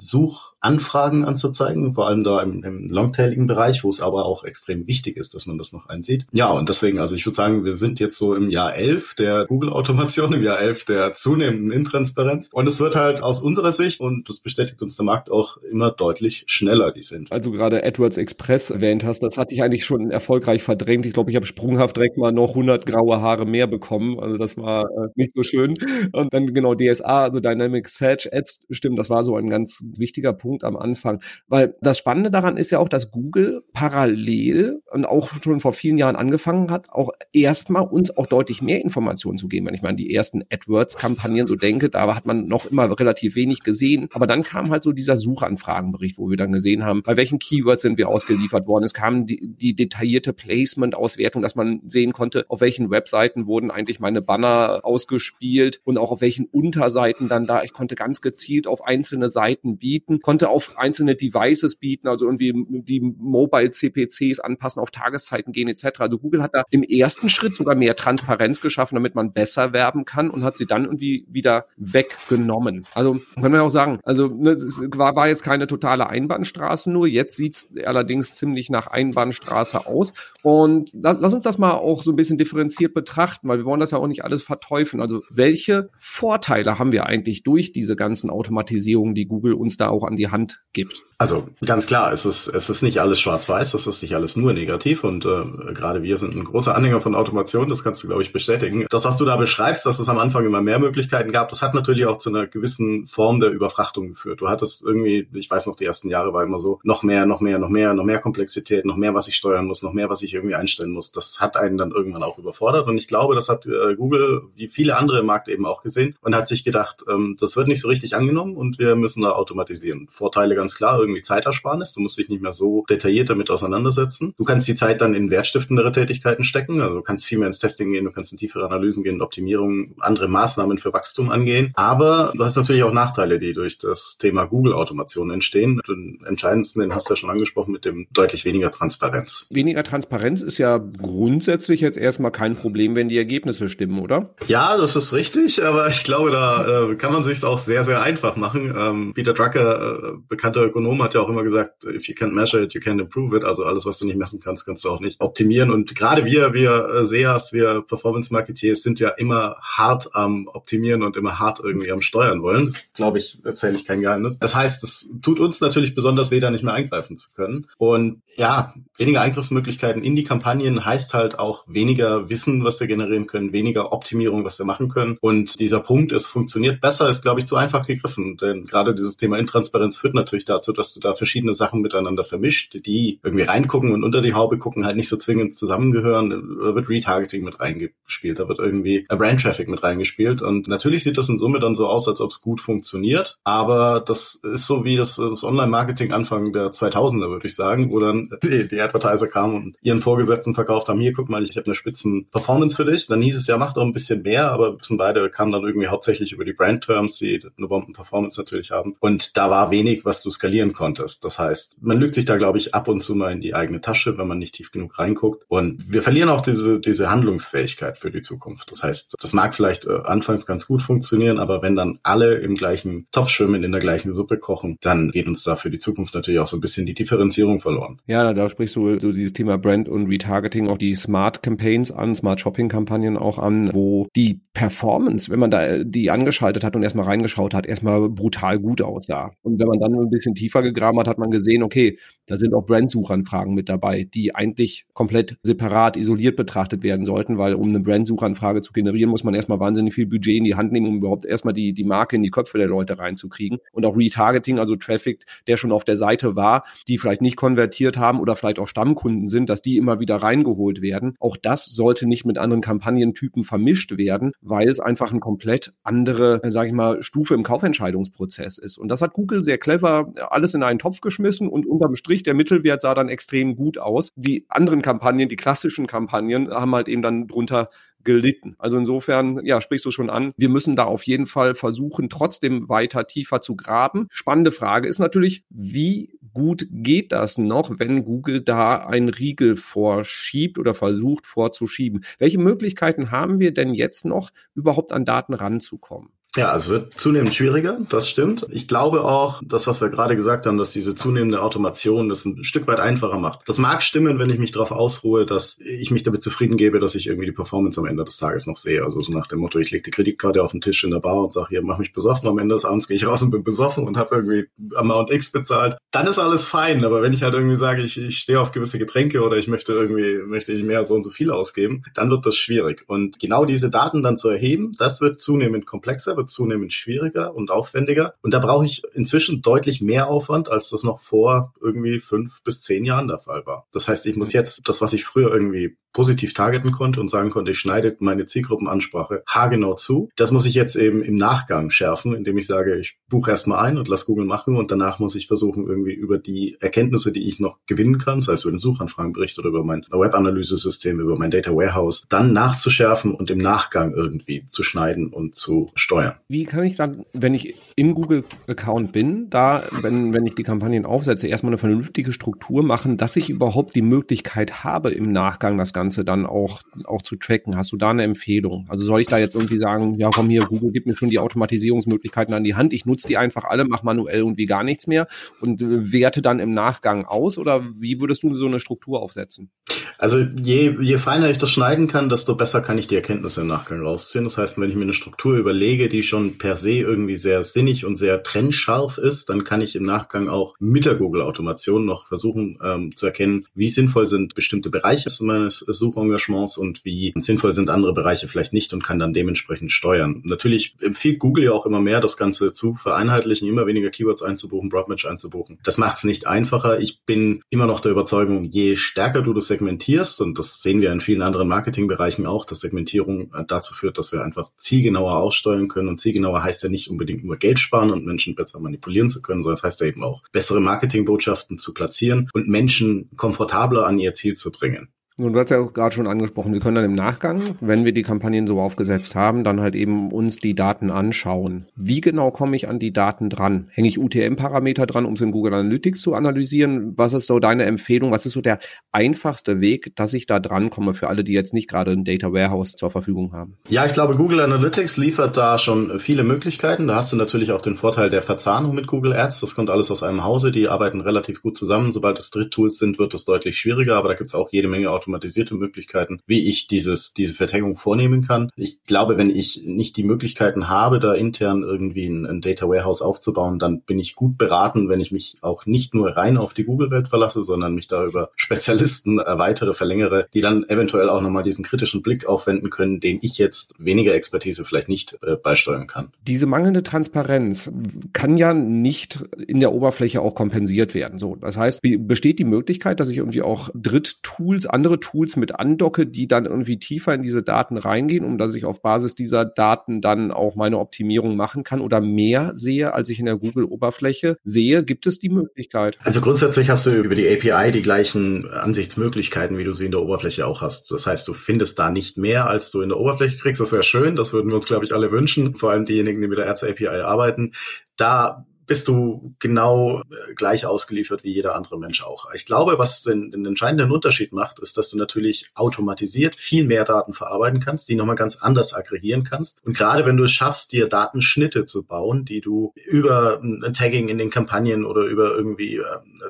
Suchanfragen 0.63 1.25
anzuzeigen, 1.25 1.91
vor 1.91 2.07
allem 2.07 2.24
da 2.24 2.41
im, 2.41 2.63
im 2.63 2.90
longtailigen 2.90 3.47
Bereich, 3.47 3.84
wo 3.84 3.90
es 3.90 4.01
aber 4.01 4.25
auch 4.25 4.44
extrem 4.46 4.88
wichtig 4.88 5.18
ist, 5.18 5.35
dass 5.35 5.46
man 5.46 5.57
das 5.57 5.74
noch 5.74 5.90
einsieht. 5.90 6.25
Ja, 6.31 6.50
und 6.51 6.69
deswegen, 6.69 7.00
also 7.00 7.16
ich 7.16 7.25
würde 7.25 7.35
sagen, 7.35 7.66
wir 7.66 7.74
sind 7.74 8.00
jetzt 8.00 8.18
so 8.18 8.34
im 8.34 8.50
Jahr 8.50 8.75
11 8.75 9.16
der 9.16 9.46
Google-Automation, 9.46 10.34
im 10.34 10.44
Jahr 10.44 10.59
11 10.59 10.85
der 10.85 11.13
zunehmenden 11.13 11.72
Intransparenz. 11.72 12.50
Und 12.52 12.68
es 12.68 12.79
wird 12.79 12.96
halt 12.96 13.22
aus 13.22 13.41
unserer 13.41 13.72
Sicht, 13.72 14.00
und 14.00 14.29
das 14.29 14.40
bestätigt 14.40 14.81
uns 14.81 14.96
der 14.96 15.06
Markt 15.06 15.29
auch, 15.29 15.57
immer 15.57 15.91
deutlich 15.91 16.44
schneller 16.47 16.91
die 16.91 17.03
sind. 17.03 17.31
Also 17.31 17.52
gerade 17.52 17.84
AdWords 17.84 18.18
Express 18.18 18.69
erwähnt 18.69 19.03
hast, 19.03 19.22
das 19.22 19.38
hatte 19.38 19.53
ich 19.53 19.63
eigentlich 19.63 19.85
schon 19.85 20.12
erfolgreich 20.12 20.63
verdrängt. 20.63 21.06
Ich 21.06 21.13
glaube, 21.13 21.29
ich 21.29 21.35
habe 21.35 21.46
sprunghaft 21.46 21.97
direkt 21.97 22.18
mal 22.18 22.31
noch 22.31 22.50
100 22.50 22.85
graue 22.85 23.22
Haare 23.22 23.46
mehr 23.46 23.68
bekommen. 23.68 24.19
Also 24.19 24.38
das 24.38 24.56
war 24.57 24.84
äh, 24.84 25.09
nicht 25.16 25.31
so 25.35 25.44
schön. 25.44 25.75
Und 26.13 26.34
dann 26.34 26.47
genau 26.47 26.73
DSA, 26.73 27.23
also 27.23 27.40
Dynamic 27.40 27.90
Search 27.90 28.29
Ads, 28.31 28.62
stimmt, 28.69 28.97
das 28.97 29.09
war 29.09 29.23
so 29.23 29.35
ein 29.35 29.50
ganz 29.50 29.84
wichtiger 29.97 30.34
Punkt 30.34 30.53
am 30.62 30.78
Anfang. 30.78 31.22
Weil 31.47 31.75
das 31.81 31.97
Spannende 31.97 32.30
daran 32.30 32.58
ist 32.58 32.72
ja 32.72 32.80
auch, 32.80 32.90
dass 32.90 33.12
Google 33.12 33.64
parallel 33.74 34.81
und 34.91 35.06
auch 35.06 35.30
schon 35.41 35.59
vor 35.59 35.74
vielen 35.74 35.97
Jahren 35.97 36.16
angefangen 36.16 36.69
hat, 36.69 36.90
auch 36.90 37.12
erstmal 37.31 37.88
uns 37.88 38.16
auch 38.16 38.28
deutlich 38.28 38.62
mehr 38.62 38.81
Informationen 38.81 39.38
zu 39.38 39.47
geben. 39.47 39.68
Wenn 39.68 39.74
ich 39.74 39.81
mal 39.81 39.90
an 39.90 39.97
die 39.97 40.14
ersten 40.14 40.44
AdWords-Kampagnen 40.52 41.47
so 41.47 41.55
denke, 41.55 41.90
da 41.90 42.14
hat 42.14 42.26
man 42.26 42.47
noch 42.47 42.66
immer 42.66 43.00
relativ 43.00 43.35
wenig 43.35 43.64
gesehen. 43.64 44.09
Aber 44.14 44.28
dann 44.28 44.44
kam 44.44 44.70
halt 44.70 44.84
so 44.84 44.91
dieser 44.91 45.17
Suchanfragenbericht, 45.17 46.17
wo 46.17 46.29
wir 46.29 46.38
dann 46.38 46.52
gesehen 46.52 46.84
haben, 46.84 47.03
bei 47.03 47.17
welchen 47.17 47.40
Keywords 47.40 47.82
sind 47.82 47.97
wir 47.97 48.09
ausgeliefert 48.09 48.67
worden. 48.67 48.84
Es 48.84 48.94
kam 48.94 49.26
die, 49.26 49.40
die 49.47 49.73
detaillierte 49.73 50.34
Placement-Auswertung, 50.34 51.41
dass 51.41 51.55
man 51.55 51.82
sehen 51.88 52.14
konnte, 52.14 52.46
auf 52.50 52.61
welchen 52.61 52.90
Webseiten 52.90 53.47
wurden 53.47 53.72
eigentlich 53.72 54.00
meine 54.00 54.22
Banner 54.22 54.82
ausgespielt 54.84 55.82
und 55.84 55.97
auch 55.97 56.11
auf 56.11 56.22
welchen 56.22 56.46
Unterseiten 56.46 57.28
dann 57.28 57.47
da. 57.47 57.64
Ich 57.64 57.73
konnte 57.73 57.96
ganz 57.96 58.22
gezielt 58.22 58.67
auf 58.67 58.84
einzelne 58.85 59.29
Seiten 59.29 59.78
bieten, 59.78 60.20
konnte 60.20 60.42
konnte 60.43 60.49
auf 60.49 60.78
einzelne 60.78 61.16
Devices 61.16 61.75
bieten, 61.75 62.07
also 62.07 62.25
irgendwie 62.25 62.53
die 62.53 62.99
Mobile 62.99 63.72
CPCs 63.72 64.40
anpassen, 64.40 64.81
auf 64.81 64.91
Tageszeiten 64.91 65.53
gehen 65.53 65.67
etc. 65.67 65.99
Also 65.99 66.17
Google 66.17 66.43
hat 66.43 66.53
da 66.53 66.63
im 66.69 66.84
ersten 66.84 67.29
Schritt 67.29 67.55
sogar 67.55 67.75
mehr 67.75 67.95
Transparenz 67.95 68.59
geschaffen, 68.59 68.95
damit 68.95 69.16
man 69.16 69.31
besser 69.31 69.73
werben 69.73 70.05
kann 70.05 70.29
und 70.29 70.43
hat 70.43 70.57
sie 70.57 70.66
dann 70.66 70.84
irgendwie 70.84 71.25
wieder 71.29 71.66
weggenommen. 71.78 72.85
Also 72.93 73.22
können 73.40 73.53
wir 73.53 73.63
auch 73.63 73.69
sagen, 73.69 73.99
also 74.03 74.28
ne, 74.28 74.51
es 74.51 74.81
war, 74.95 75.16
war 75.16 75.28
jetzt 75.28 75.43
keine 75.43 75.67
totale 75.67 76.09
Einbahnstraße 76.09 76.91
nur, 76.91 77.07
jetzt 77.07 77.37
sieht 77.37 77.55
es 77.55 77.85
allerdings 77.85 78.35
ziemlich 78.35 78.69
nach 78.69 78.87
Einbahnstraße 78.87 79.85
aus. 79.85 80.13
Und 80.41 80.91
lass 80.93 81.34
uns 81.34 81.43
das 81.43 81.57
mal 81.57 81.72
auch 81.72 82.03
so 82.03 82.11
ein 82.11 82.16
bisschen 82.16 82.37
differenziert 82.37 82.93
betrachten, 82.93 83.47
weil 83.47 83.59
wir 83.59 83.66
wollen 83.66 83.79
das 83.79 83.91
ja 83.91 83.97
auch 83.97 84.07
nicht 84.07 84.25
alles 84.25 84.43
verteufeln. 84.43 85.01
Also 85.01 85.22
welche 85.29 85.90
Vorteile 85.95 86.79
haben 86.79 86.91
wir 86.91 87.05
eigentlich 87.05 87.43
durch 87.43 87.72
diese 87.72 87.95
ganzen 87.95 88.29
Automatisierungen, 88.29 89.16
die 89.16 89.25
Google 89.25 89.53
uns 89.53 89.78
da 89.78 89.90
auch 89.90 90.03
an 90.03 90.17
die 90.17 90.33
Hand 90.34 90.62
gibt? 90.74 91.03
Also 91.18 91.47
ganz 91.66 91.88
klar, 91.88 92.12
es 92.12 92.26
ist, 92.26 92.47
es 92.47 92.70
ist 92.70 92.82
nicht 92.82 93.00
alles 93.00 93.22
schwarz-weiß, 93.22 93.76
es 93.76 93.88
ist 93.88 94.02
nicht 94.02 94.14
alles 94.14 94.35
nur 94.35 94.52
negativ 94.52 95.06
und 95.06 95.24
äh, 95.24 95.74
gerade 95.74 96.03
wir 96.03 96.18
sind 96.18 96.35
ein 96.35 96.44
großer 96.44 96.76
Anhänger 96.76 97.00
von 97.00 97.16
Automation, 97.16 97.70
das 97.70 97.82
kannst 97.82 98.03
du, 98.03 98.08
glaube 98.08 98.24
ich, 98.24 98.34
bestätigen. 98.34 98.88
Das, 98.90 99.06
was 99.06 99.16
du 99.16 99.24
da 99.24 99.38
beschreibst, 99.38 99.85
dass 99.85 100.00
es 100.00 100.09
am 100.09 100.18
Anfang 100.18 100.46
immer 100.46 100.62
mehr 100.62 100.80
Möglichkeiten 100.80 101.32
gab, 101.32 101.47
das 101.47 101.62
hat 101.62 101.76
natürlich 101.76 102.08
auch 102.08 102.18
zu 102.18 102.30
einer 102.30 102.46
gewissen 102.47 103.06
Form 103.06 103.40
der 103.40 103.52
Überfrachtung 103.52 104.09
geführt. 104.09 104.41
Du 104.41 104.50
hattest 104.50 104.84
irgendwie, 104.84 105.30
ich 105.34 105.50
weiß 105.50 105.68
noch, 105.68 105.78
die 105.78 105.85
ersten 105.85 106.09
Jahre 106.09 106.34
war 106.34 106.44
immer 106.44 106.59
so, 106.59 106.79
noch 106.84 107.03
mehr, 107.03 107.26
noch 107.26 107.40
mehr, 107.40 107.58
noch 107.58 107.70
mehr, 107.70 107.94
noch 107.94 108.03
mehr 108.03 108.20
Komplexität, 108.20 108.84
noch 108.84 108.97
mehr, 108.97 109.14
was 109.14 109.29
ich 109.29 109.36
steuern 109.36 109.66
muss, 109.66 109.82
noch 109.82 109.94
mehr, 109.94 110.09
was 110.09 110.24
ich 110.24 110.34
irgendwie 110.34 110.56
einstellen 110.56 110.91
muss. 110.91 111.14
Das 111.14 111.40
hat 111.40 111.56
einen 111.56 111.78
dann 111.78 111.91
irgendwann 111.91 112.24
auch 112.24 112.38
überfordert 112.38 112.88
und 112.90 112.97
ich 112.97 113.08
glaube, 113.08 113.36
das 113.36 113.47
hat 113.47 113.66
äh, 113.66 113.96
Google, 113.96 114.41
wie 114.56 114.68
viele 114.68 114.97
andere 114.97 115.20
im 115.20 115.28
Markt 115.28 115.47
eben 115.47 115.66
auch 115.66 115.84
gesehen 115.84 116.18
und 116.22 116.36
hat 116.36 116.50
sich 116.50 116.66
gedacht, 116.66 117.06
ähm, 117.09 117.38
das 117.40 117.56
wird 117.56 117.70
nicht 117.70 117.79
so 117.79 117.88
richtig 117.88 118.16
angenommen 118.16 118.58
und 118.58 118.78
wir 118.78 118.97
müssen 118.97 119.22
da 119.22 119.32
automatisieren. 119.32 120.08
Vorteile 120.23 120.55
ganz 120.55 120.73
klar, 120.75 121.02
irgendwie 121.02 121.22
Zeitersparnis. 121.22 121.91
Du 121.91 121.99
musst 121.99 122.17
dich 122.17 122.29
nicht 122.29 122.41
mehr 122.41 122.53
so 122.53 122.85
detailliert 122.90 123.29
damit 123.29 123.49
auseinandersetzen. 123.49 124.34
Du 124.37 124.46
kannst 124.46 124.66
die 124.70 124.73
Zeit 124.73 125.02
dann 125.02 125.14
in 125.16 125.29
wertstiftendere 125.29 125.91
Tätigkeiten 125.91 126.46
stecken. 126.46 126.79
Also 126.79 126.96
du 126.96 127.02
kannst 127.02 127.25
viel 127.25 127.40
mehr 127.40 127.47
ins 127.47 127.59
Testing 127.59 127.91
gehen, 127.91 128.05
du 128.05 128.11
kannst 128.11 128.31
in 128.31 128.37
tiefere 128.37 128.66
Analysen 128.66 129.03
gehen, 129.03 129.22
Optimierung, 129.22 129.96
andere 129.99 130.29
Maßnahmen 130.29 130.78
für 130.78 130.93
Wachstum 130.93 131.29
angehen. 131.29 131.73
Aber 131.73 132.31
du 132.34 132.41
hast 132.41 132.55
natürlich 132.55 132.84
auch 132.84 132.93
Nachteile, 132.93 133.37
die 133.37 133.52
durch 133.52 133.78
das 133.78 134.17
Thema 134.17 134.46
Google-Automation 134.46 135.29
entstehen. 135.29 135.81
Den 135.85 136.23
entscheidendsten, 136.26 136.81
den 136.81 136.96
hast 136.96 137.09
du 137.09 137.16
ja 137.16 137.17
schon 137.17 137.29
angesprochen, 137.29 137.73
mit 137.73 137.84
dem 137.84 138.08
deutlich 138.14 138.46
weniger 138.46 138.72
Transparenz. 138.72 139.47
Weniger 139.49 139.84
Transparenz 139.84 140.41
ist 140.41 140.58
ja 140.58 140.78
grundsätzlich 140.78 141.81
jetzt 141.81 141.97
erstmal 141.97 142.31
kein 142.31 142.55
Problem, 142.55 142.96
wenn 142.96 143.09
die 143.09 143.17
Ergebnisse 143.17 143.67
stimmen, 143.67 143.99
oder? 143.99 144.34
Ja, 144.47 144.78
das 144.78 144.96
ist 144.96 145.11
richtig, 145.11 145.66
aber 145.66 145.90
ich 145.90 146.05
glaube, 146.05 146.31
da 146.31 146.91
äh, 146.91 146.96
kann 146.96 147.11
man 147.11 147.23
sich 147.23 147.43
auch 147.43 147.58
sehr, 147.58 147.84
sehr 147.84 148.02
einfach 148.02 148.37
machen. 148.37 148.73
Ähm, 148.78 149.11
Peter 149.14 149.34
Drucker, 149.34 150.03
äh, 150.03 150.03
bekannter 150.28 150.61
Ökonom, 150.64 151.02
hat 151.03 151.14
ja 151.14 151.22
auch 151.22 151.29
immer 151.29 151.44
gesagt, 151.44 151.85
if 151.85 152.08
you 152.08 152.16
can't 152.16 152.32
measure 152.32 152.64
it, 152.64 152.73
you 152.73 152.82
can't 152.82 153.00
improve 153.00 153.35
it. 153.35 153.44
Also 153.44 153.64
alles, 153.66 153.85
was 153.85 154.00
du 154.00 154.05
nicht 154.05 154.17
messen 154.17 154.40
kannst, 154.44 154.66
kannst 154.66 154.85
du 154.85 154.90
auch 154.90 155.00
nicht 155.00 155.20
optimieren. 155.22 155.72
Und 155.72 155.96
gerade 155.96 156.26
wir, 156.26 156.53
wir 156.53 156.90
äh, 156.90 157.05
SEAs, 157.05 157.53
wir 157.53 157.82
Performance 157.82 158.32
Marketeers 158.32 158.84
sind 158.84 159.00
ja 159.00 159.09
immer 159.09 159.58
hart 159.61 160.16
am 160.16 160.47
Optimieren 160.47 161.03
und 161.03 161.17
immer 161.17 161.40
hart 161.40 161.59
irgendwie 161.64 161.91
am 161.91 162.02
Steuern 162.02 162.41
wollen. 162.41 162.73
Glaube 162.94 163.17
ich, 163.17 163.40
erzähle 163.44 163.76
ich 163.76 163.85
kein 163.85 164.02
Geheimnis. 164.02 164.38
Das 164.40 164.55
heißt, 164.55 164.84
es 164.84 165.09
tut 165.22 165.40
uns 165.40 165.61
natürlich 165.61 165.96
besonders 165.96 166.32
weh, 166.32 166.40
da 166.40 166.52
nicht 166.52 166.64
mehr 166.64 166.73
eingreifen 166.73 167.17
zu 167.17 167.29
können. 167.34 167.67
Und 167.78 168.22
ja, 168.35 168.73
weniger 168.97 169.22
Eingriffsmöglichkeiten 169.22 170.03
in 170.03 170.16
die 170.16 170.23
Kampagnen 170.23 170.85
heißt 170.85 171.14
halt 171.14 171.40
auch 171.40 171.66
weniger 171.67 172.29
Wissen, 172.29 172.64
was 172.64 172.79
wir 172.79 172.88
generieren 172.88 173.28
können, 173.28 173.53
weniger 173.53 173.94
Optimierung, 173.94 174.44
was 174.44 174.59
wir 174.59 174.66
machen 174.66 174.90
können. 174.90 175.17
Und 175.22 175.59
dieser 175.59 175.79
Punkt, 175.79 176.11
es 176.11 176.26
funktioniert 176.26 176.82
besser, 176.82 177.09
ist, 177.09 177.22
glaube 177.22 177.40
ich, 177.40 177.46
zu 177.46 177.55
einfach 177.55 177.85
gegriffen. 177.85 178.38
Denn 178.38 178.66
gerade 178.66 178.96
dieses 178.96 179.17
Thema 179.17 179.38
Intransparenz 179.38 179.92
führt 179.97 180.13
natürlich 180.13 180.45
dazu, 180.45 180.73
dass 180.73 180.93
du 180.93 180.99
da 180.99 181.16
verschiedene 181.16 181.53
Sachen 181.53 181.81
miteinander 181.81 182.23
vermischt, 182.23 182.75
die 182.85 183.19
irgendwie 183.23 183.43
reingucken 183.43 183.91
und 183.91 184.03
unter 184.03 184.22
die 184.22 184.34
Haube 184.34 184.57
gucken, 184.57 184.85
halt 184.85 184.95
nicht 184.95 185.09
so 185.09 185.17
zwingend 185.17 185.55
zusammengehören. 185.55 186.29
Da 186.29 186.75
wird 186.75 186.90
Retargeting 186.90 187.43
mit 187.43 187.59
reingespielt, 187.59 188.40
da 188.40 188.47
wird 188.47 188.59
irgendwie 188.59 189.05
Brand 189.09 189.41
Traffic 189.41 189.67
mit 189.67 189.84
reingespielt. 189.84 190.41
Und 190.41 190.67
natürlich 190.67 191.03
sieht 191.03 191.17
das 191.17 191.29
in 191.29 191.37
Summe 191.37 191.59
dann 191.59 191.75
so 191.75 191.87
aus, 191.87 192.07
als 192.07 192.22
ob 192.22 192.31
es 192.31 192.41
gut 192.41 192.61
funktioniert. 192.61 193.40
Aber 193.43 193.99
das 194.05 194.35
ist 194.35 194.67
so 194.67 194.84
wie 194.84 194.95
das, 194.95 195.16
das 195.16 195.43
Online-Marketing 195.43 196.11
Anfang 196.11 196.53
der 196.53 196.72
2000er, 196.72 197.29
würde 197.29 197.45
ich 197.47 197.55
sagen, 197.55 197.91
wo 197.91 197.99
dann 197.99 198.29
die, 198.43 198.67
die 198.67 198.81
Advertiser 198.81 199.28
kamen 199.28 199.55
und 199.55 199.75
ihren 199.81 199.99
Vorgesetzten 199.99 200.53
verkauft 200.53 200.87
haben, 200.90 200.99
hier, 200.99 201.13
guck 201.13 201.29
mal, 201.29 201.43
ich 201.43 201.55
habe 201.55 201.66
eine 201.66 201.75
spitzen 201.75 202.28
Performance 202.31 202.75
für 202.75 202.85
dich. 202.85 203.07
Dann 203.07 203.22
hieß 203.22 203.35
es 203.35 203.47
ja, 203.47 203.57
mach 203.57 203.73
doch 203.73 203.84
ein 203.84 203.93
bisschen 203.93 204.22
mehr, 204.22 204.51
aber 204.51 204.79
wissen 204.79 204.97
beide 204.97 205.29
kamen 205.29 205.51
dann 205.51 205.63
irgendwie 205.63 205.87
hauptsächlich 205.87 206.31
über 206.31 206.45
die 206.45 206.53
Brand-Terms, 206.53 207.17
die 207.17 207.41
eine 207.57 207.67
Bomben-Performance 207.67 208.40
natürlich 208.40 208.72
haben. 208.72 208.95
Und 208.99 209.37
da 209.37 209.49
war 209.49 209.72
wenig, 209.72 209.83
was 210.06 210.22
du 210.22 210.30
skalieren 210.30 210.74
konntest. 210.74 211.24
Das 211.26 211.40
heißt, 211.40 211.78
man 211.82 212.00
lügt 212.00 212.16
sich 212.16 212.26
da, 212.26 212.38
glaube 212.38 212.58
ich, 212.58 212.74
ab 212.74 212.88
und 212.88 213.02
zu 213.02 213.16
mal 213.16 213.32
in 213.32 213.41
die 213.41 213.53
eigene 213.53 213.82
Tasche, 213.82 214.18
wenn 214.18 214.28
man 214.28 214.38
nicht 214.38 214.56
tief 214.56 214.72
genug 214.72 214.97
reinguckt. 215.00 215.46
Und 215.47 215.91
wir 215.91 216.02
verlieren 216.02 216.30
auch 216.30 216.41
diese, 216.41 216.80
diese 216.80 217.09
Handlungsfähigkeit 217.09 217.97
für 217.97 218.12
die 218.12 218.22
Zukunft. 218.22 218.72
Das 218.72 218.84
heißt, 218.84 219.16
das 219.20 219.34
mag 219.34 219.56
vielleicht 219.56 219.85
äh, 219.85 220.00
anfangs 220.03 220.46
ganz 220.46 220.68
gut 220.68 220.82
funktionieren, 220.82 221.40
aber 221.40 221.62
wenn 221.62 221.76
dann 221.76 222.00
alle 222.03 222.35
im 222.35 222.56
gleichen 222.56 223.08
Topf 223.12 223.30
schwimmen, 223.30 223.64
in 223.64 223.72
der 223.72 223.82
gleichen 223.82 224.14
Suppe 224.14 224.38
kochen, 224.38 224.78
dann 224.82 225.12
geht 225.12 225.28
uns 225.28 225.44
da 225.44 225.56
für 225.56 225.70
die 225.70 225.80
Zukunft 225.80 226.16
natürlich 226.16 226.40
auch 226.40 226.47
so 226.47 226.58
ein 226.58 226.62
bisschen 226.62 226.86
die 226.86 226.94
Differenzierung 226.94 227.59
verloren. 227.59 228.00
Ja, 228.08 228.34
da, 228.34 228.50
sprichst 228.50 228.76
du 228.76 229.00
so 229.00 229.12
dieses 229.12 229.34
Thema 229.34 229.58
Brand 229.58 229.90
und 229.90 230.08
Retargeting, 230.08 230.68
auch 230.68 230.78
die 230.78 230.96
Smart 230.96 231.44
Campaigns 231.44 231.91
an, 231.91 232.16
Smart 232.16 232.40
Shopping 232.40 232.70
Kampagnen 232.70 233.18
auch 233.18 233.40
an, 233.40 233.74
wo 233.74 234.08
die 234.16 234.41
Performance, 234.53 235.32
wenn 235.32 235.40
man 235.40 235.52
da 235.52 235.84
die 235.84 236.12
angeschaltet 236.12 236.64
hat 236.64 236.76
und 236.76 236.84
erstmal 236.84 237.06
reingeschaut 237.06 237.53
hat, 237.53 237.66
erstmal 237.66 238.09
brutal 238.09 238.59
gut 238.59 238.82
aussah. 238.82 239.34
Und 239.41 239.59
wenn 239.59 239.68
man 239.68 239.72
dann 239.79 239.96
ein 239.96 240.09
bisschen 240.09 240.35
tiefer 240.35 240.61
gegraben 240.61 240.99
hat, 240.99 241.08
hat 241.08 241.17
man 241.17 241.31
gesehen, 241.31 241.64
okay, 241.64 241.97
da 242.25 242.37
sind 242.37 242.53
auch 242.53 242.66
Brandsuchanfragen 242.66 243.53
mit 243.53 243.70
dabei, 243.70 244.03
die 244.03 244.34
eigentlich 244.34 244.85
komplett 244.93 245.37
separat, 245.43 245.97
isoliert 245.97 246.35
betrachtet 246.35 246.84
werden 246.84 247.05
sollten, 247.05 247.37
weil 247.37 247.53
um 247.53 247.70
eine 247.70 247.81
Brandsuchanfrage 247.81 248.61
zu 248.61 248.72
generieren, 248.72 249.09
muss 249.09 249.23
man 249.23 249.34
erstmal 249.34 249.59
wahnsinnig 249.59 249.93
viel 249.93 250.05
Budget 250.05 250.37
in 250.37 250.43
die 250.43 250.55
Hand 250.55 250.72
nehmen, 250.72 250.87
um 250.87 250.97
überhaupt 250.97 251.25
erstmal 251.25 251.53
die, 251.53 251.73
die 251.73 251.84
Marke 251.84 252.16
in 252.16 252.23
die 252.23 252.29
Köpfe 252.29 252.58
der 252.58 252.67
Leute 252.67 252.97
reinzukriegen. 252.97 253.59
Und 253.72 253.85
auch 253.85 253.97
Retargeting, 253.97 254.59
also 254.59 254.75
Traffic, 254.75 255.25
der 255.47 255.58
schon 255.58 255.72
auf 255.72 255.84
der 255.84 255.97
Seite 255.97 256.36
war, 256.36 256.63
die 256.88 256.98
vielleicht 256.98 257.22
nicht 257.22 257.36
konvertiert 257.36 257.98
haben 257.98 258.19
oder 258.19 258.36
vielleicht 258.36 258.60
auch 258.60 258.67
Stammkunden 258.67 259.27
sind, 259.27 259.50
dass 259.50 259.62
die 259.62 259.77
immer 259.77 260.00
wieder 260.00 260.17
reingeholt 260.17 260.81
werden. 260.81 261.15
Auch 261.19 261.36
das 261.36 261.65
sollte 261.65 262.08
nicht 262.08 262.25
mit 262.25 262.38
anderen 262.38 262.62
Kampagnentypen 262.62 263.43
vermischt 263.43 263.98
werden, 263.98 264.31
weil 264.41 264.69
es 264.69 264.79
einfach 264.79 265.12
eine 265.12 265.19
komplett 265.19 265.74
andere, 265.84 266.41
sage 266.50 266.67
ich 266.67 266.74
mal, 266.74 267.01
Stufe 267.03 267.34
im 267.34 267.43
Kaufentscheidungsprozess 267.43 268.58
ist. 268.58 268.77
Und 268.77 268.88
das 268.89 269.01
hat 269.01 269.13
Google 269.13 269.43
sehr 269.43 269.58
clever 269.63 270.12
alles 270.30 270.54
in 270.54 270.62
einen 270.62 270.77
Topf 270.77 271.00
geschmissen 271.00 271.48
und 271.48 271.65
unterm 271.65 271.96
Strich 271.96 272.22
der 272.24 272.34
Mittelwert 272.34 272.82
sah 272.82 272.94
dann 272.94 273.08
extrem 273.08 273.56
gut 273.56 273.77
aus. 273.77 274.10
Die 274.15 274.46
anderen 274.50 274.82
Kampagnen, 274.82 275.30
die 275.30 275.38
klassischen 275.38 275.88
Kampagnen, 275.88 276.51
haben 276.51 276.75
halt 276.75 276.89
eben 276.89 277.01
dann 277.01 277.27
drunter 277.27 277.70
gelitten. 278.04 278.56
Also 278.60 278.77
insofern, 278.77 279.39
ja, 279.46 279.62
sprichst 279.62 279.86
du 279.86 279.92
schon 279.92 280.10
an. 280.10 280.34
Wir 280.36 280.50
müssen 280.50 280.75
da 280.75 280.84
auf 280.84 281.04
jeden 281.04 281.25
Fall 281.25 281.56
versuchen, 281.56 282.10
trotzdem 282.10 282.68
weiter 282.68 283.08
tiefer 283.08 283.39
zu 283.39 283.56
graben. 283.56 284.08
Spannende 284.10 284.51
Frage 284.51 284.89
ist 284.89 285.00
natürlich, 285.00 285.46
wie 285.50 286.20
gut 286.34 286.68
geht 286.70 287.13
das 287.13 287.38
noch, 287.38 287.80
wenn 287.80 288.04
Google 288.04 288.42
da 288.42 288.86
einen 288.86 289.08
Riegel 289.08 289.56
vorschiebt 289.56 290.60
oder 290.60 290.74
versucht 290.74 291.25
vorzuschieben? 291.25 292.04
Welche 292.20 292.39
Möglichkeiten 292.39 293.12
haben 293.12 293.39
wir 293.39 293.54
denn 293.54 293.74
jetzt 293.74 294.04
noch, 294.04 294.32
überhaupt 294.56 294.92
an 294.92 295.06
Daten 295.06 295.34
ranzukommen? 295.34 296.10
Ja, 296.36 296.51
also 296.51 296.72
wird 296.72 297.00
zunehmend 297.00 297.36
schwieriger, 297.36 297.77
das 297.89 298.10
stimmt. 298.10 298.48
Ich 298.50 298.67
glaube 298.67 299.03
auch, 299.03 299.39
das, 299.46 299.67
was 299.67 299.81
wir 299.81 299.89
gerade 299.89 300.15
gesagt 300.15 300.48
haben, 300.48 300.57
dass 300.57 300.72
diese 300.72 300.96
zunehmende 300.96 301.43
Automation 301.43 302.10
das 302.10 302.25
ein 302.25 302.43
Stück 302.43 302.65
weit 302.65 302.79
einfacher 302.79 303.19
macht. 303.19 303.41
Das 303.46 303.60
mag 303.60 303.84
stimmen, 303.84 304.17
wenn 304.17 304.31
ich 304.31 304.39
mich 304.39 304.51
darauf 304.51 304.72
ausruhe, 304.72 305.27
dass 305.27 305.60
ich 305.60 305.91
mich 305.91 306.01
damit 306.01 306.24
zufrieden 306.24 306.57
gebe, 306.57 306.79
dass 306.79 306.96
ich 306.96 307.05
irgendwie 307.05 307.27
die 307.27 307.34
Performance 307.34 307.79
am 307.79 307.86
Ende 307.86 308.03
des 308.03 308.17
Tages 308.17 308.48
noch 308.48 308.57
sehe. 308.57 308.84
Also 308.84 309.00
so 309.00 309.12
nach 309.12 309.27
dem 309.27 309.39
Motto, 309.39 309.60
ich 309.60 309.69
lege 309.69 309.84
die 309.84 309.91
Kreditkarte 309.91 310.41
auf 310.41 310.53
den 310.53 310.62
Tisch 310.62 310.84
in 310.84 310.89
der 310.89 311.01
Bar 311.01 311.22
und 311.22 311.31
sage, 311.31 311.50
hier, 311.50 311.62
mach 311.62 311.77
mich 311.77 311.93
besoffen. 311.93 312.27
Am 312.27 312.39
Ende 312.39 312.55
des 312.55 312.65
Abends 312.65 312.88
gehe 312.88 312.98
ich 312.98 313.05
raus 313.05 313.22
und 313.22 313.29
bin 313.29 313.43
besoffen 313.43 313.86
und 313.86 313.96
habe 313.96 314.15
irgendwie 314.15 314.46
Amount 314.75 315.12
X 315.12 315.31
bezahlt. 315.31 315.77
Dann 315.91 316.07
ist 316.07 316.17
alles 316.17 316.46
fein. 316.46 316.84
Aber 316.84 317.03
wenn 317.03 317.13
ich 317.13 317.22
halt 317.22 317.36
irgendwie 317.36 317.57
sage, 317.57 317.84
ich, 317.84 318.00
ich 318.00 318.17
stehe 318.17 318.41
auf 318.41 318.51
gewisse 318.51 318.79
Getränke 318.79 319.22
oder 319.22 319.38
ich 319.38 319.48
möchte 319.48 319.74
irgendwie, 319.74 320.24
möchte 320.25 320.51
ich 320.51 320.63
mehr 320.63 320.79
als 320.79 320.89
so 320.89 320.96
und 320.96 321.03
so 321.03 321.12
viel 321.12 321.29
ausgeben, 321.29 321.84
dann 321.93 322.10
wird 322.10 322.25
das 322.25 322.36
schwierig. 322.36 322.86
Und 322.88 323.19
genau 323.19 323.46
diese 323.46 323.69
Daten 323.69 324.01
dann 324.01 324.17
zu 324.17 324.29
erheben, 324.29 324.74
das 324.79 325.00
wird 325.00 325.22
zunehmend 325.22 325.67
komplexer, 325.67 326.23
wird 326.24 326.30
zunehmend 326.30 326.74
schwieriger 326.74 327.36
und 327.36 327.51
aufwendiger. 327.51 328.15
Und 328.22 328.34
da 328.34 328.39
brauche 328.39 328.65
ich 328.65 328.84
inzwischen 328.94 329.42
deutlich 329.42 329.82
mehr 329.82 330.08
Aufwand, 330.08 330.50
als 330.50 330.70
das 330.70 330.84
noch 330.84 331.00
vor 331.00 331.53
irgendwie 331.62 332.00
fünf 332.00 332.42
bis 332.44 332.62
zehn 332.62 332.86
Jahren 332.86 333.08
der 333.08 333.20
Fall 333.20 333.46
war. 333.46 333.68
Das 333.72 333.88
heißt, 333.88 334.06
ich 334.06 334.15
muss 334.15 334.34
jetzt 334.34 334.68
das, 334.68 334.82
was 334.82 334.94
ich 334.94 335.03
früher 335.03 335.32
irgendwie 335.32 335.77
positiv 335.94 336.34
targeten 336.34 336.72
konnte 336.72 337.00
und 337.00 337.10
sagen 337.10 337.30
konnte, 337.30 337.51
ich 337.51 337.60
schneide 337.60 337.96
meine 338.00 338.25
Zielgruppenansprache 338.25 339.24
haargenau 339.27 339.75
zu. 339.75 340.10
Das 340.15 340.32
muss 340.32 340.46
ich 340.46 340.56
jetzt 340.56 340.75
eben 340.75 341.03
im 341.03 341.15
Nachgang 341.15 341.70
schärfen, 341.70 342.15
indem 342.15 342.38
ich 342.38 342.48
sage, 342.48 342.77
ich 342.77 342.98
buche 343.10 343.30
erstmal 343.30 343.63
ein 343.63 343.77
und 343.77 343.88
lass 343.88 344.06
Google 344.06 344.25
machen 344.25 344.58
und 344.58 344.72
danach 344.72 345.00
muss 345.00 345.15
ich 345.15 345.27
versuchen, 345.27 345.68
irgendwie 345.68 345.94
über 345.94 346.18
die 346.18 346.58
Erkenntnisse, 346.60 347.12
die 347.12 347.27
ich 347.27 347.39
noch 347.39 347.60
gewinnen 347.68 348.00
kann, 348.00 348.22
sei 348.22 348.34
es 348.34 348.44
über 348.44 348.51
den 348.51 348.60
Suchanfragenbericht 348.60 349.38
oder 349.38 349.50
über 349.50 349.63
mein 349.63 349.86
Web-Analyse-System, 349.92 351.00
über 351.00 351.15
mein 351.15 351.30
Data 351.30 351.51
Warehouse, 351.51 352.06
dann 352.10 352.34
nachzuschärfen 352.34 353.13
und 353.13 353.30
im 353.30 353.38
Nachgang 353.38 353.94
irgendwie 353.94 354.48
zu 354.48 354.63
schneiden 354.63 355.13
und 355.13 355.36
zu 355.36 355.68
steuern. 355.75 356.12
Wie 356.27 356.46
kann 356.46 356.63
ich 356.63 356.75
dann, 356.75 357.05
wenn 357.13 357.34
ich 357.34 357.55
im 357.75 357.93
Google-Account 357.93 358.91
bin, 358.91 359.29
da, 359.29 359.63
wenn, 359.82 360.13
wenn 360.13 360.25
ich 360.25 360.36
die 360.36 360.43
Kampagnen 360.43 360.86
aufsetze, 360.86 361.27
erstmal 361.27 361.51
eine 361.51 361.58
vernünftige 361.58 362.12
Struktur 362.12 362.63
machen, 362.63 362.98
dass 362.98 363.15
ich 363.15 363.29
überhaupt 363.29 363.75
die 363.75 363.82
Möglichkeit 363.82 364.63
habe, 364.63 364.91
im 364.91 365.12
Nachgang 365.12 365.58
das 365.58 365.74
Ganze 365.74 366.05
dann 366.05 366.25
auch, 366.25 366.62
auch 366.86 367.01
zu 367.01 367.15
tracken? 367.15 367.58
Hast 367.58 367.72
du 367.72 367.77
da 367.77 367.89
eine 367.89 368.03
Empfehlung? 368.03 368.65
Also 368.70 368.86
soll 368.86 369.01
ich 369.01 369.08
da 369.08 369.17
jetzt 369.17 369.36
irgendwie 369.36 369.60
sagen, 369.60 369.96
ja 369.96 370.10
komm 370.12 370.29
hier, 370.29 370.41
Google 370.41 370.72
gibt 370.72 370.88
mir 370.88 370.96
schon 370.96 371.10
die 371.10 371.20
Automatisierungsmöglichkeiten 371.20 372.34
an 372.34 372.43
die 372.43 372.55
Hand, 372.55 372.74
ich 372.74 372.86
nutze 372.86 373.08
die 373.08 373.17
einfach 373.17 373.43
alle, 373.46 373.65
mache 373.65 373.86
manuell 373.86 374.17
irgendwie 374.17 374.46
gar 374.46 374.63
nichts 374.63 374.88
mehr 374.88 375.08
und 375.41 375.62
äh, 375.62 375.91
werte 375.91 376.22
dann 376.22 376.39
im 376.39 376.53
Nachgang 376.53 377.05
aus? 377.05 377.38
Oder 377.38 377.63
wie 377.75 378.00
würdest 378.00 378.24
du 378.24 378.34
so 378.36 378.46
eine 378.46 378.60
Struktur 378.60 379.01
aufsetzen? 379.01 379.50
Also 379.97 380.19
je, 380.19 380.75
je 380.81 380.97
feiner 380.97 381.29
ich 381.29 381.37
das 381.37 381.51
schneiden 381.51 381.87
kann, 381.87 382.09
desto 382.09 382.35
besser 382.35 382.61
kann 382.61 382.77
ich 382.77 382.87
die 382.87 382.95
Erkenntnisse 382.95 383.41
im 383.41 383.47
Nachgang 383.47 383.81
rausziehen. 383.81 384.23
Das 384.23 384.37
heißt, 384.37 384.59
wenn 384.59 384.69
ich 384.69 384.75
mir 384.75 384.83
eine 384.83 384.93
Struktur 384.93 385.35
überlege, 385.37 385.89
die 385.89 386.03
schon 386.03 386.37
per 386.37 386.55
se 386.55 386.71
irgendwie 386.71 387.17
sehr 387.17 387.43
sinnig 387.43 387.85
und 387.85 387.95
sehr 387.95 388.23
trennscharf 388.23 388.97
ist, 388.97 389.29
dann 389.29 389.43
kann 389.43 389.61
ich 389.61 389.75
im 389.75 389.83
Nachgang 389.83 390.27
auch 390.27 390.55
mit 390.59 390.85
der 390.85 390.95
Google-Automation 390.95 391.85
noch 391.85 392.07
versuchen 392.07 392.59
ähm, 392.63 392.95
zu 392.95 393.05
erkennen, 393.05 393.45
wie 393.53 393.69
sinnvoll 393.69 394.05
sind 394.07 394.35
bestimmte 394.35 394.69
Bereiche 394.69 395.09
meines 395.21 395.59
Suchengagements 395.59 396.57
und 396.57 396.85
wie 396.85 397.13
sinnvoll 397.17 397.51
sind 397.51 397.69
andere 397.69 397.93
Bereiche 397.93 398.27
vielleicht 398.27 398.53
nicht 398.53 398.73
und 398.73 398.83
kann 398.83 398.99
dann 398.99 399.13
dementsprechend 399.13 399.71
steuern. 399.71 400.21
Natürlich 400.25 400.75
empfiehlt 400.81 401.19
Google 401.19 401.45
ja 401.45 401.51
auch 401.51 401.65
immer 401.65 401.81
mehr, 401.81 402.01
das 402.01 402.17
Ganze 402.17 402.53
zu 402.53 402.73
vereinheitlichen, 402.73 403.47
immer 403.47 403.67
weniger 403.67 403.89
Keywords 403.89 404.21
einzubuchen, 404.21 404.69
Broadmatch 404.69 405.05
einzubuchen. 405.05 405.59
Das 405.63 405.77
macht 405.77 405.97
es 405.97 406.03
nicht 406.03 406.27
einfacher. 406.27 406.79
Ich 406.79 407.01
bin 407.05 407.41
immer 407.49 407.67
noch 407.67 407.79
der 407.79 407.91
Überzeugung, 407.91 408.45
je 408.45 408.75
stärker 408.75 409.21
du 409.21 409.33
das 409.33 409.47
segmentierst, 409.74 410.22
und 410.22 410.38
das 410.38 410.62
sehen 410.62 410.82
wir 410.82 410.92
in 410.92 411.01
vielen 411.01 411.22
anderen 411.22 411.48
Marketingbereichen 411.48 412.25
auch, 412.25 412.46
dass 412.46 412.60
Segmentierung 412.60 413.34
äh, 413.34 413.44
dazu 413.48 413.74
führt, 413.74 413.98
dass 413.98 414.12
wir 414.12 414.24
einfach 414.24 414.51
zielgenauer 414.58 415.18
aussteuern 415.18 415.68
können. 415.68 415.88
Und 415.88 416.00
zielgenauer 416.00 416.44
heißt 416.44 416.63
ja 416.63 416.70
nicht 416.70 416.89
unbedingt 416.89 417.24
nur 417.24 417.38
Geld 417.38 417.60
sparen 417.60 417.92
und 417.92 418.06
Menschen 418.06 418.36
besser 418.36 418.60
manipulieren 418.60 419.10
zu 419.10 419.22
können, 419.22 419.42
sondern 419.42 419.56
es 419.56 419.62
das 419.62 419.68
heißt 419.68 419.82
ja 419.82 419.88
eben 419.88 420.03
auch, 420.03 420.22
bessere 420.32 420.62
Marketingbotschaften 420.62 421.58
zu 421.58 421.74
platzieren 421.74 422.30
und 422.34 422.48
Menschen 422.48 423.10
komfortabler 423.15 423.86
an 423.86 424.00
ihr 424.00 424.13
Ziel 424.13 424.36
zu 424.36 424.51
bringen. 424.51 424.89
Nun, 425.15 425.34
du 425.34 425.39
hast 425.39 425.51
ja 425.51 425.60
auch 425.60 425.74
gerade 425.74 425.93
schon 425.93 426.08
angesprochen, 426.08 426.53
wir 426.53 426.60
können 426.60 426.75
dann 426.75 426.86
im 426.86 426.96
Nachgang, 426.96 427.39
wenn 427.62 427.86
wir 427.86 427.91
die 427.91 428.01
Kampagnen 428.01 428.48
so 428.48 428.60
aufgesetzt 428.60 429.13
haben, 429.13 429.43
dann 429.43 429.62
halt 429.62 429.75
eben 429.75 430.12
uns 430.12 430.38
die 430.38 430.55
Daten 430.55 430.89
anschauen. 430.89 431.67
Wie 431.75 432.01
genau 432.01 432.32
komme 432.32 432.55
ich 432.55 432.67
an 432.67 432.79
die 432.79 432.91
Daten 432.91 433.29
dran? 433.29 433.67
Hänge 433.70 433.89
ich 433.89 434.00
UTM-Parameter 434.00 434.88
dran, 434.88 435.05
um 435.05 435.13
es 435.13 435.22
in 435.22 435.32
Google 435.32 435.53
Analytics 435.53 436.01
zu 436.01 436.15
analysieren? 436.15 436.93
Was 436.98 437.13
ist 437.13 437.27
so 437.27 437.38
deine 437.38 437.65
Empfehlung? 437.65 438.10
Was 438.10 438.25
ist 438.25 438.34
so 438.34 438.41
der 438.41 438.58
einfachste 438.91 439.62
Weg, 439.62 439.96
dass 439.96 440.15
ich 440.15 440.25
da 440.25 440.39
dran 440.39 440.72
komme 440.72 440.96
für 440.96 441.10
alle, 441.10 441.24
die 441.24 441.34
jetzt 441.34 441.53
nicht 441.53 441.70
gerade 441.70 441.91
ein 441.91 442.05
Data 442.05 442.34
Warehouse 442.34 442.75
zur 442.75 442.89
Verfügung 442.89 443.34
haben? 443.34 443.58
Ja, 443.70 443.86
ich 443.86 443.93
glaube, 443.93 444.15
Google 444.15 444.39
Analytics 444.39 444.98
liefert 444.98 445.38
da 445.38 445.60
schon 445.60 446.00
viele 446.00 446.24
Möglichkeiten. 446.24 446.88
Da 446.88 446.96
hast 446.96 447.13
du 447.13 447.17
natürlich 447.17 447.51
auch 447.51 447.62
den 447.62 447.75
Vorteil 447.75 448.10
der 448.10 448.24
Verzahnung 448.24 448.74
mit 448.74 448.88
Google 448.88 449.13
Ads. 449.13 449.41
Das 449.41 449.53
kommt 449.53 449.70
alles 449.70 449.91
aus 449.91 450.01
einem 450.01 450.24
Hause. 450.24 450.51
Die 450.51 450.67
arbeiten 450.70 451.01
relativ 451.01 451.43
gut 451.43 451.55
zusammen. 451.55 451.91
Sobald 451.91 452.17
es 452.17 452.32
Dritttools 452.32 452.79
sind, 452.79 452.98
wird 452.98 453.13
es 453.13 453.25
deutlich 453.25 453.60
schwieriger, 453.60 453.96
aber 453.96 454.10
da 454.10 454.15
gibt 454.15 454.32
es 454.32 454.36
auch 454.36 454.50
jede 454.51 454.67
Menge 454.67 454.89
automatisierte 455.03 455.55
Möglichkeiten, 455.55 456.22
wie 456.25 456.50
ich 456.50 456.67
dieses, 456.67 457.13
diese 457.13 457.33
Vertaggung 457.33 457.75
vornehmen 457.75 458.25
kann. 458.25 458.50
Ich 458.55 458.83
glaube, 458.86 459.17
wenn 459.17 459.29
ich 459.29 459.63
nicht 459.65 459.98
die 459.98 460.03
Möglichkeiten 460.03 460.69
habe, 460.69 461.00
da 461.00 461.13
intern 461.13 461.63
irgendwie 461.63 462.07
ein, 462.07 462.25
ein 462.25 462.41
Data 462.41 462.67
Warehouse 462.67 463.01
aufzubauen, 463.01 463.60
dann 463.60 463.81
bin 463.81 464.00
ich 464.00 464.15
gut 464.15 464.38
beraten, 464.38 464.89
wenn 464.89 465.01
ich 465.01 465.12
mich 465.12 465.36
auch 465.41 465.65
nicht 465.65 465.93
nur 465.93 466.15
rein 466.15 466.38
auf 466.38 466.53
die 466.53 466.63
Google-Welt 466.63 467.10
verlasse, 467.10 467.43
sondern 467.43 467.75
mich 467.75 467.88
da 467.88 468.05
über 468.05 468.31
Spezialisten 468.36 469.19
erweitere, 469.19 469.74
verlängere, 469.74 470.27
die 470.33 470.41
dann 470.41 470.63
eventuell 470.63 471.10
auch 471.10 471.22
nochmal 471.22 471.43
diesen 471.43 471.65
kritischen 471.65 472.01
Blick 472.01 472.25
aufwenden 472.25 472.69
können, 472.69 473.00
den 473.00 473.19
ich 473.22 473.38
jetzt 473.38 473.75
weniger 473.83 474.13
Expertise 474.13 474.63
vielleicht 474.63 474.89
nicht 474.89 475.17
äh, 475.22 475.36
beisteuern 475.36 475.88
kann. 475.88 476.12
Diese 476.25 476.45
mangelnde 476.45 476.83
Transparenz 476.83 477.69
kann 478.13 478.38
ja 478.38 478.53
nicht 478.53 479.24
in 479.48 479.60
der 479.60 479.74
Oberfläche 479.74 480.22
auch 480.22 480.36
kompensiert 480.36 480.93
werden. 480.93 481.19
So, 481.19 481.36
das 481.36 481.57
heißt, 481.57 481.81
besteht 481.81 482.39
die 482.39 482.45
Möglichkeit, 482.45 483.00
dass 483.00 483.10
ich 483.10 483.17
irgendwie 483.17 483.41
auch 483.41 483.69
Dritttools, 483.74 484.65
andere 484.65 484.92
Tools 485.00 485.23
Tools 485.23 485.35
mit 485.35 485.59
andocke, 485.59 486.05
die 486.05 486.27
dann 486.27 486.45
irgendwie 486.45 486.77
tiefer 486.77 487.13
in 487.13 487.21
diese 487.21 487.43
Daten 487.43 487.77
reingehen, 487.77 488.25
um 488.25 488.38
dass 488.38 488.55
ich 488.55 488.65
auf 488.65 488.81
Basis 488.81 489.15
dieser 489.15 489.45
Daten 489.45 490.01
dann 490.01 490.31
auch 490.31 490.55
meine 490.55 490.79
Optimierung 490.79 491.35
machen 491.35 491.63
kann 491.63 491.81
oder 491.81 492.01
mehr 492.01 492.51
sehe, 492.55 492.93
als 492.93 493.09
ich 493.09 493.19
in 493.19 493.25
der 493.25 493.38
Google-Oberfläche 493.38 494.38
sehe? 494.43 494.83
Gibt 494.83 495.05
es 495.05 495.19
die 495.19 495.29
Möglichkeit? 495.29 495.97
Also 496.03 496.21
grundsätzlich 496.21 496.69
hast 496.69 496.85
du 496.85 496.91
über 496.91 497.15
die 497.15 497.27
API 497.27 497.71
die 497.71 497.81
gleichen 497.81 498.50
Ansichtsmöglichkeiten, 498.50 499.57
wie 499.57 499.63
du 499.63 499.73
sie 499.73 499.85
in 499.85 499.91
der 499.91 500.01
Oberfläche 500.01 500.45
auch 500.45 500.62
hast. 500.62 500.91
Das 500.91 501.07
heißt, 501.07 501.27
du 501.27 501.33
findest 501.33 501.79
da 501.79 501.91
nicht 501.91 502.17
mehr, 502.17 502.47
als 502.47 502.71
du 502.71 502.81
in 502.81 502.89
der 502.89 503.00
Oberfläche 503.00 503.38
kriegst. 503.38 503.62
Das 503.62 503.71
wäre 503.71 503.83
schön. 503.83 504.15
Das 504.15 504.33
würden 504.33 504.50
wir 504.50 504.55
uns, 504.55 504.67
glaube 504.67 504.85
ich, 504.85 504.93
alle 504.93 505.12
wünschen. 505.12 505.55
Vor 505.55 505.71
allem 505.71 505.85
diejenigen, 505.85 506.21
die 506.21 506.27
mit 506.27 506.38
der 506.38 506.50
Ads 506.50 506.63
API 506.63 506.88
arbeiten. 506.88 507.53
Da 507.95 508.45
bist 508.65 508.88
du 508.88 509.36
genau 509.39 510.00
äh, 510.01 510.34
gleich 510.36 510.65
ausgeliefert 510.65 511.24
wie 511.24 511.34
jeder 511.34 511.55
andere 511.55 511.79
Mensch 511.79 512.03
auch. 512.03 512.27
Ich 512.34 512.46
glaube, 512.46 512.77
was 512.77 513.03
den, 513.03 513.32
den 513.32 513.46
entscheidenden 513.46 513.91
Unterschied 513.91 514.34
macht, 514.34 514.60
ist, 514.60 514.77
dass 514.77 514.89
du 514.89 514.98
natürlich 514.98 515.50
automatisiert 515.55 516.36
viel 516.36 516.65
mehr 516.65 516.84
Daten 516.84 517.13
verarbeiten 517.13 517.60
kannst, 517.60 517.89
die 517.89 517.96
nochmal 517.96 518.15
ganz 518.15 518.38
anders 518.38 518.74
aggregieren 518.74 519.24
kannst. 519.24 519.63
Und 519.65 519.77
gerade 519.77 520.05
wenn 520.05 520.17
du 520.17 520.24
es 520.24 520.32
schaffst, 520.32 520.72
dir 520.72 520.88
Datenschnitte 520.88 521.65
zu 521.65 521.84
bauen, 521.84 522.25
die 522.25 522.41
du 522.41 522.74
über 522.75 523.41
ein 523.41 523.74
Tagging 523.74 524.10
in 524.10 524.17
den 524.17 524.29
Kampagnen 524.29 524.86
oder 524.86 525.01
über 525.01 525.36
irgendwie 525.36 525.77
äh, 525.77 525.84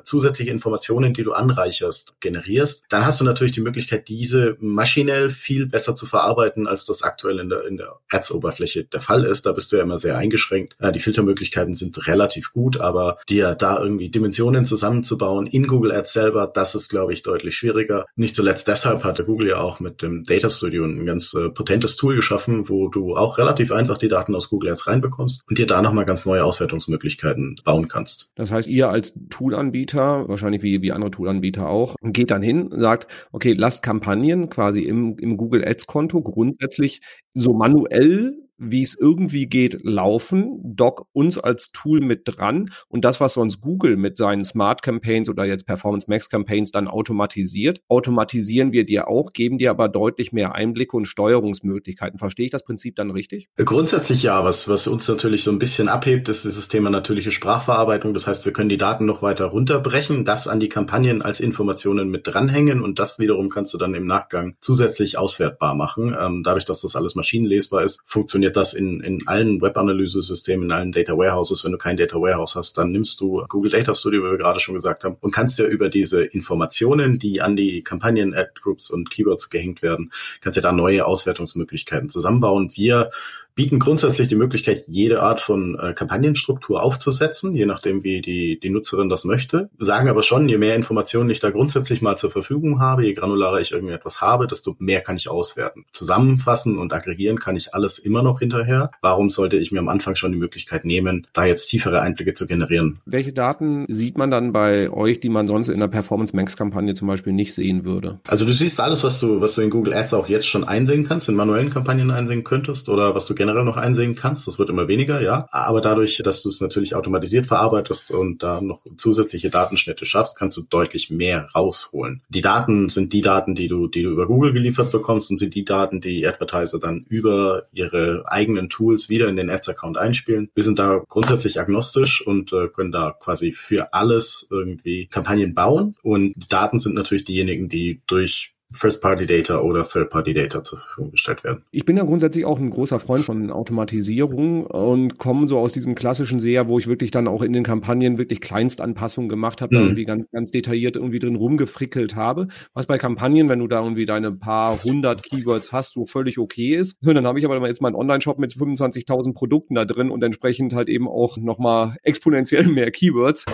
zusätzliche 0.04 0.50
Informationen, 0.50 1.14
die 1.14 1.22
du 1.24 1.32
anreicherst, 1.32 2.20
generierst, 2.20 2.84
dann 2.88 3.04
hast 3.04 3.20
du 3.20 3.24
natürlich 3.24 3.52
die 3.52 3.60
Möglichkeit, 3.60 4.08
diese 4.08 4.56
maschinell 4.60 5.30
viel 5.30 5.66
besser 5.66 5.94
zu 5.94 6.06
verarbeiten, 6.06 6.66
als 6.66 6.86
das 6.86 7.02
aktuell 7.02 7.38
in 7.38 7.48
der, 7.48 7.64
in 7.66 7.76
der 7.76 7.96
Ads-Oberfläche 8.08 8.84
der 8.84 9.00
Fall 9.00 9.24
ist. 9.24 9.46
Da 9.46 9.52
bist 9.52 9.72
du 9.72 9.76
ja 9.76 9.82
immer 9.82 9.98
sehr 9.98 10.16
eingeschränkt. 10.16 10.76
Äh, 10.80 10.92
die 10.92 11.00
Filtermöglichkeiten 11.00 11.74
sind 11.74 12.06
relativ 12.06 12.24
relativ 12.34 12.52
gut, 12.52 12.80
aber 12.80 13.18
dir 13.28 13.54
da 13.54 13.80
irgendwie 13.80 14.10
Dimensionen 14.10 14.66
zusammenzubauen 14.66 15.46
in 15.46 15.66
Google 15.66 15.92
Ads 15.92 16.12
selber, 16.12 16.50
das 16.52 16.74
ist, 16.74 16.88
glaube 16.88 17.12
ich, 17.12 17.22
deutlich 17.22 17.56
schwieriger. 17.56 18.06
Nicht 18.16 18.34
zuletzt 18.34 18.68
deshalb 18.68 19.04
hatte 19.04 19.24
Google 19.24 19.48
ja 19.48 19.58
auch 19.58 19.80
mit 19.80 20.02
dem 20.02 20.24
Data 20.24 20.50
Studio 20.50 20.84
ein 20.84 21.06
ganz 21.06 21.34
äh, 21.34 21.50
potentes 21.50 21.96
Tool 21.96 22.16
geschaffen, 22.16 22.68
wo 22.68 22.88
du 22.88 23.16
auch 23.16 23.38
relativ 23.38 23.72
einfach 23.72 23.98
die 23.98 24.08
Daten 24.08 24.34
aus 24.34 24.48
Google 24.50 24.70
Ads 24.70 24.86
reinbekommst 24.86 25.42
und 25.48 25.58
dir 25.58 25.66
da 25.66 25.82
nochmal 25.82 26.04
ganz 26.04 26.26
neue 26.26 26.44
Auswertungsmöglichkeiten 26.44 27.60
bauen 27.64 27.88
kannst. 27.88 28.30
Das 28.34 28.50
heißt, 28.50 28.68
ihr 28.68 28.88
als 28.88 29.14
Toolanbieter, 29.30 30.28
wahrscheinlich 30.28 30.62
wie, 30.62 30.82
wie 30.82 30.92
andere 30.92 31.10
Toolanbieter 31.10 31.68
auch, 31.68 31.96
geht 32.02 32.30
dann 32.30 32.42
hin, 32.42 32.70
sagt, 32.76 33.06
okay, 33.32 33.54
lasst 33.56 33.82
Kampagnen 33.82 34.48
quasi 34.48 34.82
im, 34.82 35.16
im 35.18 35.36
Google 35.36 35.66
Ads 35.66 35.86
Konto 35.86 36.22
grundsätzlich 36.22 37.00
so 37.34 37.52
manuell 37.52 38.43
wie 38.56 38.82
es 38.82 38.96
irgendwie 38.98 39.46
geht, 39.46 39.78
laufen, 39.82 40.60
Doc 40.62 41.06
uns 41.12 41.38
als 41.38 41.70
Tool 41.72 42.00
mit 42.00 42.22
dran 42.24 42.70
und 42.88 43.04
das, 43.04 43.20
was 43.20 43.34
sonst 43.34 43.60
Google 43.60 43.96
mit 43.96 44.16
seinen 44.16 44.44
Smart 44.44 44.82
Campaigns 44.82 45.28
oder 45.28 45.44
jetzt 45.44 45.66
Performance 45.66 46.06
Max 46.08 46.28
Campaigns 46.28 46.70
dann 46.70 46.88
automatisiert, 46.88 47.80
automatisieren 47.88 48.72
wir 48.72 48.84
dir 48.84 49.08
auch, 49.08 49.32
geben 49.32 49.58
dir 49.58 49.70
aber 49.70 49.88
deutlich 49.88 50.32
mehr 50.32 50.54
Einblicke 50.54 50.96
und 50.96 51.06
Steuerungsmöglichkeiten. 51.06 52.18
Verstehe 52.18 52.46
ich 52.46 52.52
das 52.52 52.64
Prinzip 52.64 52.96
dann 52.96 53.10
richtig? 53.10 53.48
Grundsätzlich 53.56 54.22
ja. 54.22 54.44
Was, 54.44 54.68
was 54.68 54.86
uns 54.86 55.08
natürlich 55.08 55.42
so 55.42 55.50
ein 55.50 55.58
bisschen 55.58 55.88
abhebt, 55.88 56.28
ist 56.28 56.44
dieses 56.44 56.68
Thema 56.68 56.90
natürliche 56.90 57.30
Sprachverarbeitung. 57.30 58.14
Das 58.14 58.26
heißt, 58.26 58.44
wir 58.44 58.52
können 58.52 58.68
die 58.68 58.78
Daten 58.78 59.06
noch 59.06 59.22
weiter 59.22 59.46
runterbrechen, 59.46 60.24
das 60.24 60.48
an 60.48 60.60
die 60.60 60.68
Kampagnen 60.68 61.22
als 61.22 61.40
Informationen 61.40 62.10
mit 62.10 62.26
dranhängen 62.26 62.82
und 62.82 62.98
das 62.98 63.18
wiederum 63.18 63.48
kannst 63.48 63.72
du 63.74 63.78
dann 63.78 63.94
im 63.94 64.06
Nachgang 64.06 64.56
zusätzlich 64.60 65.18
auswertbar 65.18 65.74
machen. 65.74 66.14
Ähm, 66.18 66.42
dadurch, 66.44 66.64
dass 66.64 66.82
das 66.82 66.96
alles 66.96 67.14
maschinenlesbar 67.14 67.82
ist, 67.82 68.00
funktioniert 68.04 68.43
funktioniert 68.44 68.56
das 68.56 68.74
in, 68.74 69.00
in 69.00 69.26
allen 69.26 69.60
Web-Analyse-Systemen, 69.60 70.64
in 70.66 70.72
allen 70.72 70.92
Data 70.92 71.16
Warehouses. 71.16 71.64
Wenn 71.64 71.72
du 71.72 71.78
kein 71.78 71.96
Data 71.96 72.16
Warehouse 72.20 72.54
hast, 72.54 72.76
dann 72.76 72.90
nimmst 72.92 73.20
du 73.20 73.44
Google 73.48 73.70
Data 73.70 73.94
Studio, 73.94 74.22
wie 74.22 74.30
wir 74.32 74.38
gerade 74.38 74.60
schon 74.60 74.74
gesagt 74.74 75.04
haben, 75.04 75.16
und 75.20 75.32
kannst 75.32 75.58
ja 75.58 75.66
über 75.66 75.88
diese 75.88 76.24
Informationen, 76.24 77.18
die 77.18 77.40
an 77.40 77.56
die 77.56 77.82
Kampagnen, 77.82 78.34
Ad-Groups 78.34 78.90
und 78.90 79.10
Keywords 79.10 79.50
gehängt 79.50 79.82
werden, 79.82 80.12
kannst 80.40 80.56
ja 80.56 80.62
da 80.62 80.72
neue 80.72 81.06
Auswertungsmöglichkeiten 81.06 82.08
zusammenbauen. 82.08 82.70
Wir 82.74 83.10
bieten 83.54 83.78
grundsätzlich 83.78 84.28
die 84.28 84.34
Möglichkeit, 84.34 84.84
jede 84.88 85.22
Art 85.22 85.40
von 85.40 85.78
äh, 85.78 85.92
Kampagnenstruktur 85.92 86.82
aufzusetzen, 86.82 87.54
je 87.54 87.66
nachdem, 87.66 88.02
wie 88.02 88.20
die, 88.20 88.58
die 88.60 88.70
Nutzerin 88.70 89.08
das 89.08 89.24
möchte. 89.24 89.70
Sagen 89.78 90.08
aber 90.08 90.22
schon, 90.22 90.48
je 90.48 90.58
mehr 90.58 90.74
Informationen 90.74 91.30
ich 91.30 91.40
da 91.40 91.50
grundsätzlich 91.50 92.02
mal 92.02 92.16
zur 92.16 92.30
Verfügung 92.30 92.80
habe, 92.80 93.04
je 93.04 93.12
granularer 93.12 93.60
ich 93.60 93.72
irgendetwas 93.72 94.20
habe, 94.20 94.46
desto 94.46 94.74
mehr 94.78 95.00
kann 95.00 95.16
ich 95.16 95.28
auswerten. 95.28 95.84
Zusammenfassen 95.92 96.78
und 96.78 96.92
aggregieren 96.92 97.38
kann 97.38 97.56
ich 97.56 97.74
alles 97.74 97.98
immer 97.98 98.22
noch 98.22 98.40
hinterher. 98.40 98.90
Warum 99.00 99.30
sollte 99.30 99.56
ich 99.56 99.70
mir 99.70 99.78
am 99.78 99.88
Anfang 99.88 100.16
schon 100.16 100.32
die 100.32 100.38
Möglichkeit 100.38 100.84
nehmen, 100.84 101.26
da 101.32 101.44
jetzt 101.44 101.66
tiefere 101.66 102.00
Einblicke 102.00 102.34
zu 102.34 102.46
generieren? 102.46 103.00
Welche 103.06 103.32
Daten 103.32 103.86
sieht 103.88 104.18
man 104.18 104.30
dann 104.30 104.52
bei 104.52 104.90
euch, 104.90 105.20
die 105.20 105.28
man 105.28 105.46
sonst 105.46 105.68
in 105.68 105.80
der 105.80 105.88
Performance 105.88 106.34
Max 106.34 106.56
Kampagne 106.56 106.94
zum 106.94 107.08
Beispiel 107.08 107.32
nicht 107.32 107.54
sehen 107.54 107.84
würde? 107.84 108.18
Also 108.26 108.44
du 108.44 108.52
siehst 108.52 108.80
alles, 108.80 109.04
was 109.04 109.20
du, 109.20 109.40
was 109.40 109.54
du 109.54 109.62
in 109.62 109.70
Google 109.70 109.94
Ads 109.94 110.14
auch 110.14 110.28
jetzt 110.28 110.48
schon 110.48 110.64
einsehen 110.64 111.04
kannst, 111.04 111.28
in 111.28 111.36
manuellen 111.36 111.70
Kampagnen 111.70 112.10
einsehen 112.10 112.42
könntest 112.42 112.88
oder 112.88 113.14
was 113.14 113.26
du 113.26 113.34
gerne 113.34 113.43
generell 113.44 113.64
noch 113.64 113.76
einsehen 113.76 114.14
kannst. 114.14 114.46
Das 114.46 114.58
wird 114.58 114.70
immer 114.70 114.88
weniger, 114.88 115.20
ja. 115.20 115.46
Aber 115.50 115.82
dadurch, 115.82 116.20
dass 116.24 116.42
du 116.42 116.48
es 116.48 116.60
natürlich 116.62 116.94
automatisiert 116.94 117.44
verarbeitest 117.44 118.10
und 118.10 118.42
da 118.42 118.62
noch 118.62 118.80
zusätzliche 118.96 119.50
Datenschnitte 119.50 120.06
schaffst, 120.06 120.38
kannst 120.38 120.56
du 120.56 120.62
deutlich 120.62 121.10
mehr 121.10 121.48
rausholen. 121.54 122.22
Die 122.30 122.40
Daten 122.40 122.88
sind 122.88 123.12
die 123.12 123.20
Daten, 123.20 123.54
die 123.54 123.68
du, 123.68 123.86
die 123.86 124.02
du 124.02 124.10
über 124.10 124.26
Google 124.26 124.54
geliefert 124.54 124.90
bekommst 124.90 125.30
und 125.30 125.36
sind 125.36 125.54
die 125.54 125.64
Daten, 125.64 126.00
die 126.00 126.26
Advertiser 126.26 126.78
dann 126.78 127.04
über 127.08 127.64
ihre 127.72 128.24
eigenen 128.26 128.70
Tools 128.70 129.10
wieder 129.10 129.28
in 129.28 129.36
den 129.36 129.50
Ads-Account 129.50 129.98
einspielen. 129.98 130.48
Wir 130.54 130.64
sind 130.64 130.78
da 130.78 131.02
grundsätzlich 131.06 131.60
agnostisch 131.60 132.26
und 132.26 132.52
äh, 132.52 132.68
können 132.68 132.92
da 132.92 133.14
quasi 133.18 133.52
für 133.52 133.92
alles 133.92 134.46
irgendwie 134.50 135.06
Kampagnen 135.06 135.54
bauen. 135.54 135.96
Und 136.02 136.34
Daten 136.48 136.78
sind 136.78 136.94
natürlich 136.94 137.24
diejenigen, 137.24 137.68
die 137.68 138.00
durch 138.06 138.53
First-Party-Data 138.74 139.60
oder 139.60 139.82
Third-Party-Data 139.82 140.62
zur 140.62 140.78
Verfügung 140.78 141.12
gestellt 141.12 141.44
werden. 141.44 141.62
Ich 141.70 141.84
bin 141.84 141.96
ja 141.96 142.04
grundsätzlich 142.04 142.44
auch 142.44 142.58
ein 142.58 142.70
großer 142.70 142.98
Freund 142.98 143.24
von 143.24 143.50
Automatisierung 143.50 144.66
und 144.66 145.18
komme 145.18 145.48
so 145.48 145.58
aus 145.58 145.72
diesem 145.72 145.94
klassischen 145.94 146.38
Seher, 146.38 146.68
wo 146.68 146.78
ich 146.78 146.86
wirklich 146.86 147.10
dann 147.10 147.28
auch 147.28 147.42
in 147.42 147.52
den 147.52 147.62
Kampagnen 147.62 148.18
wirklich 148.18 148.40
Kleinstanpassungen 148.40 149.28
gemacht 149.28 149.62
habe, 149.62 149.74
mhm. 149.74 149.78
da 149.78 149.84
irgendwie 149.86 150.04
ganz, 150.04 150.24
ganz 150.32 150.50
detailliert 150.50 150.96
irgendwie 150.96 151.18
drin 151.18 151.36
rumgefrickelt 151.36 152.16
habe. 152.16 152.48
Was 152.72 152.86
bei 152.86 152.98
Kampagnen, 152.98 153.48
wenn 153.48 153.60
du 153.60 153.68
da 153.68 153.82
irgendwie 153.82 154.06
deine 154.06 154.32
paar 154.32 154.82
hundert 154.82 155.22
Keywords 155.22 155.72
hast, 155.72 155.92
so 155.92 156.06
völlig 156.06 156.38
okay 156.38 156.74
ist. 156.74 156.96
Dann 157.02 157.26
habe 157.26 157.38
ich 157.38 157.44
aber 157.44 157.66
jetzt 157.66 157.80
mal 157.80 157.88
einen 157.88 157.96
Online-Shop 157.96 158.38
mit 158.38 158.52
25.000 158.52 159.34
Produkten 159.34 159.74
da 159.74 159.84
drin 159.84 160.10
und 160.10 160.22
entsprechend 160.22 160.74
halt 160.74 160.88
eben 160.88 161.08
auch 161.08 161.36
nochmal 161.36 161.96
exponentiell 162.02 162.66
mehr 162.66 162.90
Keywords. 162.90 163.46